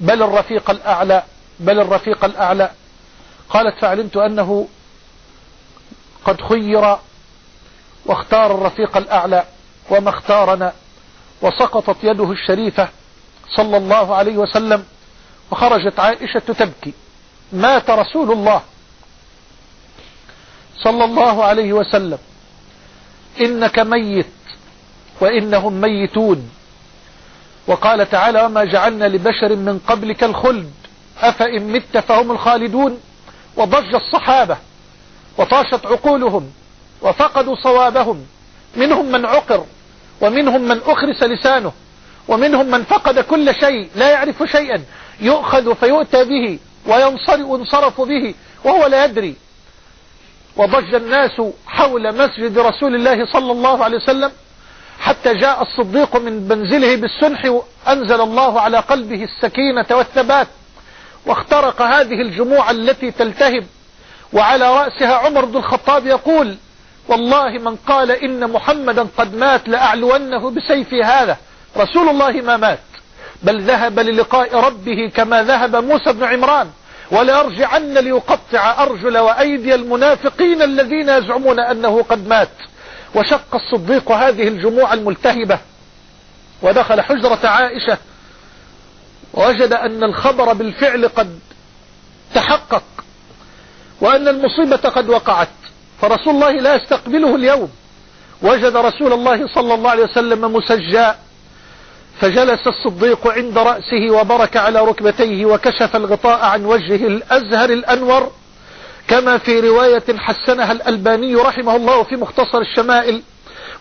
[0.00, 1.22] بل الرفيق الأعلى
[1.60, 2.70] بل الرفيق الأعلى.
[3.50, 4.68] قالت فعلمت أنه
[6.24, 6.96] قد خير
[8.06, 9.44] واختار الرفيق الأعلى
[9.90, 10.72] وما اختارنا
[11.42, 12.88] وسقطت يده الشريفة
[13.56, 14.84] صلى الله عليه وسلم
[15.50, 16.92] وخرجت عائشة تبكي.
[17.52, 18.62] مات رسول الله
[20.78, 22.18] صلى الله عليه وسلم.
[23.40, 24.26] إنك ميت
[25.20, 26.50] وإنهم ميتون.
[27.66, 30.72] وقال تعالى وما جعلنا لبشر من قبلك الخلد
[31.18, 33.00] أفإن مت فهم الخالدون.
[33.56, 34.56] وضج الصحابة
[35.38, 36.52] وطاشت عقولهم.
[37.02, 38.26] وفقدوا صوابهم.
[38.76, 39.64] منهم من عقر
[40.20, 41.72] ومنهم من أخرس لسانه
[42.28, 44.82] ومنهم من فقد كل شيء لا يعرف شيئا
[45.20, 49.34] يؤخذ فيؤتى به وينصرف به وهو لا يدري.
[50.56, 54.32] وضج الناس حول مسجد رسول الله صلى الله عليه وسلم
[55.00, 60.48] حتى جاء الصديق من منزله بالسنح أنزل الله على قلبه السكينة والثبات
[61.26, 63.66] واخترق هذه الجموع التي تلتهب
[64.32, 66.56] وعلى رأسها عمر بن الخطاب يقول
[67.08, 71.36] والله من قال إن محمدا قد مات لأعلونه بسيفي هذا.
[71.76, 72.78] رسول الله ما مات.
[73.42, 76.70] بل ذهب للقاء ربه كما ذهب موسى بن عمران.
[77.10, 82.48] وليرجعن ليقطع أرجل وأيدي المنافقين الذين يزعمون أنه قد مات.
[83.14, 85.58] وشق الصديق هذه الجموع الملتهبة.
[86.62, 87.98] ودخل حجرة عائشة.
[89.34, 91.38] ووجد أن الخبر بالفعل قد
[92.34, 92.82] تحقق.
[94.00, 95.48] وأن المصيبة قد وقعت.
[96.00, 97.70] فرسول الله لا يستقبله اليوم.
[98.42, 101.12] وجد رسول الله صلى الله عليه وسلم مسجى
[102.20, 108.32] فجلس الصديق عند رأسه وبرك على ركبتيه وكشف الغطاء عن وجهه الأزهر الأنور.
[109.08, 113.22] كما في رواية حسنها الألباني رحمه الله في مختصر الشمائل.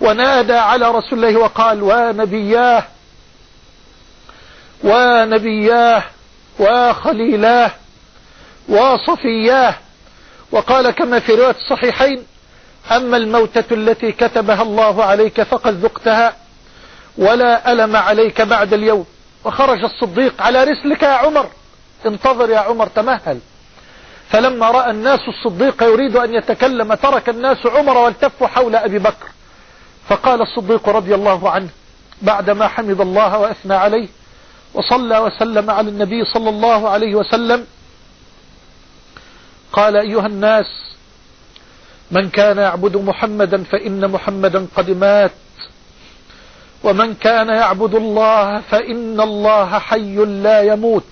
[0.02, 2.84] ونادى على رسول الله وقال ونبياه
[4.84, 6.04] ونبياه
[6.60, 7.72] وخليلاه
[8.70, 9.76] وصفياه
[10.52, 12.24] وقال كما في رواية الصحيحين
[12.92, 16.34] أما الموتة التي كتبها الله عليك فقد ذقتها
[17.18, 19.06] ولا ألم عليك بعد اليوم.
[19.46, 21.48] وخرج الصديق على رسلك يا عمر.
[22.06, 23.40] انتظر يا عمر تمهل.
[24.30, 29.28] فلما رأى الناس الصديق يريد أن يتكلم ترك الناس عمر والتفوا حول أبي بكر.
[30.10, 31.70] فقال الصديق رضي الله عنه
[32.22, 34.08] بعدما حمد الله وأثنى عليه
[34.74, 37.66] وصلى وسلم على النبي صلى الله عليه وسلم
[39.74, 40.66] قال أيها الناس
[42.12, 45.32] من كان يعبد محمدا فإن محمدا قد مات.
[46.84, 51.04] ومن كان يعبد الله فإن الله حي لا يموت.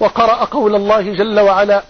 [0.00, 1.82] وقرأ قول الله جل وعلا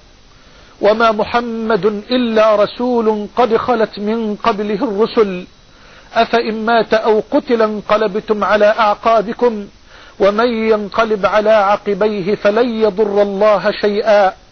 [0.80, 5.46] وما محمد إلا رسول قد خلت من قبله الرسل.
[6.14, 9.66] أفإن مات أو قتل انقلبتم على أعقابكم
[10.20, 14.43] ومن ينقلب على عقبيه فلن يضر الله شيئا.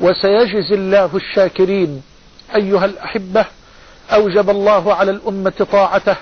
[0.00, 2.02] وسيجزي الله الشاكرين.
[2.54, 3.44] أيها الأحبة
[4.12, 6.16] أوجب الله على الأمة طاعته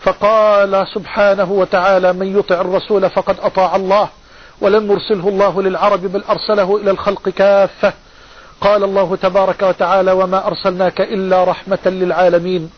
[0.00, 4.08] فقال سبحانه وتعالى من يطع الرسول فقد أطاع الله
[4.60, 7.92] ولم يرسله الله للعرب بل أرسله إلى الخلق كافة.
[8.60, 12.70] قال الله تبارك وتعالى وما أرسلناك إلا رحمة للعالمين.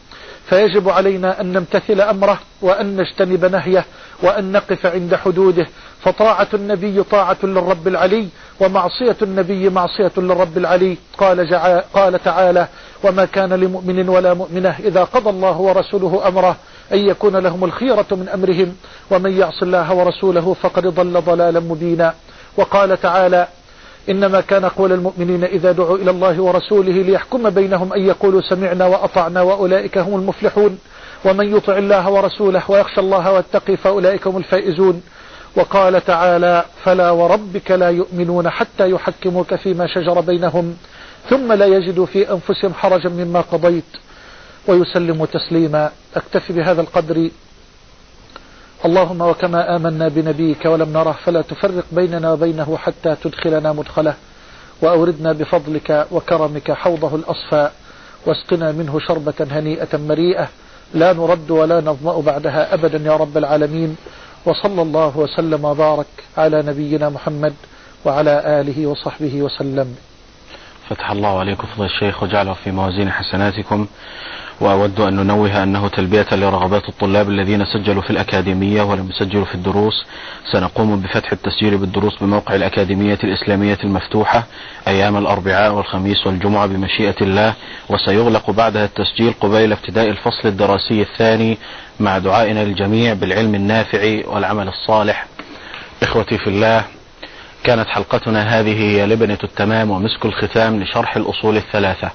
[0.51, 3.85] فيجب علينا أن نمتثل أمره وأن نجتنب نهيه
[4.23, 5.67] وأن نقف عند حدوده.
[6.03, 8.29] فطاعة النبي طاعة للرب العلي
[8.61, 10.97] ومعصية النبي معصية للرب العلي.
[11.19, 11.79] قال, جع...
[11.79, 12.69] قال تعالى
[13.05, 16.57] وما كان لمؤمن ولا مؤمنة إذا قضى الله ورسوله أمره
[16.93, 18.77] أن يكون لهم الخيرة من أمرهم
[19.11, 22.15] ومن يعص الله ورسوله فقد ضل ضلالا مبينا.
[22.57, 23.47] وقال تعالى
[24.11, 29.43] إنما كان قول المؤمنين إذا دعوا إلى الله ورسوله ليحكم بينهم أن يقولوا سمعنا وأطعنا
[29.43, 30.79] وأولئك هم المفلحون
[31.25, 35.03] ومن يطع الله ورسوله ويخشى الله واتقي فأولئك هم الفائزون.
[35.57, 40.77] وقال تعالى فلا وربك لا يؤمنون حتى يحكموك فيما شجر بينهم
[41.31, 43.85] ثم لا يجدوا في أنفسهم حرجا مما قضيت
[44.69, 45.91] ويسلموا تسليما.
[46.17, 47.31] أكتفي بهذا القدر.
[48.85, 54.15] اللهم وكما آمنا بنبيك ولم نره فلا تفرق بيننا وبينه حتى تدخلنا مدخله
[54.83, 57.71] وأوردنا بفضلك وكرمك حوضه الأصفى
[58.27, 60.49] واسقنا منه شربة هنيئة مريئة
[60.95, 63.97] لا نرد ولا نظمأ بعدها أبدا يا رب العالمين.
[64.45, 66.07] وصلى الله وسلم وبارك
[66.39, 67.55] على نبينا محمد
[68.05, 69.97] وعلى آله وصحبه وسلم.
[70.89, 73.87] فتح الله عليكم فضل الشيخ وجعله في موازين حسناتكم.
[74.61, 80.05] وأود أن ننوه أنه تلبية لرغبات الطلاب الذين سجلوا في الأكاديمية ولم يسجلوا في الدروس.
[80.53, 84.47] سنقوم بفتح التسجيل بالدروس بموقع الأكاديمية الإسلامية المفتوحة
[84.89, 87.55] أيام الأربعاء والخميس والجمعة بمشيئة الله
[87.89, 91.59] وسيغلق بعدها التسجيل قبيل ابتداء الفصل الدراسي الثاني
[92.01, 95.27] مع دعائنا للجميع بالعلم النافع والعمل الصالح.
[96.03, 96.85] إخوتي في الله
[97.65, 102.11] كانت حلقتنا هذه هي لبنة التمام ومسك الختام لشرح الأصول الثلاثة.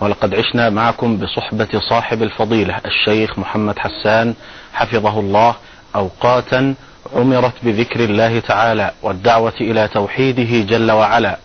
[0.00, 4.34] ولقد عشنا معكم بصحبة صاحب الفضيلة الشيخ محمد حسان
[4.72, 5.54] حفظه الله
[5.96, 6.74] أوقاتا
[7.16, 11.38] عمرت بذكر الله تعالى والدعوة إلى توحيده جل وعلا.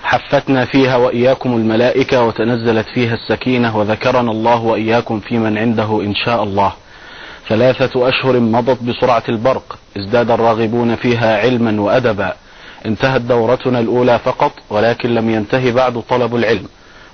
[0.03, 6.43] حفتنا فيها وإياكم الملائكة وتنزلت فيها السكينة وذكرنا الله وإياكم في من عنده إن شاء
[6.43, 6.73] الله.
[7.49, 12.33] ثلاثة أشهر مضت بسرعة البرق ازداد الراغبون فيها علما وأدبا.
[12.85, 16.67] انتهت دورتنا الأولى فقط ولكن لم ينتهي بعد طلب العلم.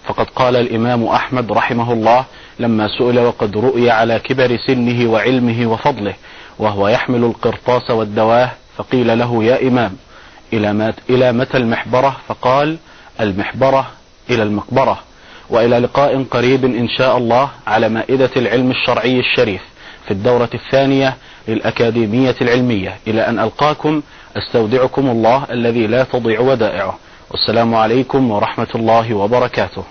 [0.07, 2.25] فقد قال الإمام أحمد رحمه الله
[2.59, 6.13] لما سئل وقد رؤي على كبر سنه وعلمه وفضله
[6.59, 9.95] وهو يحمل القرطاس والدواه فقيل له يا إمام
[10.53, 12.77] إلى, مات إلى متى المحبرة؟ فقال
[13.21, 13.87] المحبرة
[14.29, 14.99] إلى المقبرة.
[15.49, 19.61] وإلى لقاء قريب إن شاء الله على مائدة العلم الشرعي الشريف
[20.05, 21.17] في الدورة الثانية
[21.47, 22.95] للأكاديمية العلمية.
[23.07, 24.01] إلى أن ألقاكم
[24.37, 26.97] أستودعكم الله الذي لا تضيع ودائعه.
[27.31, 29.83] والسلام عليكم ورحمة الله وبركاته.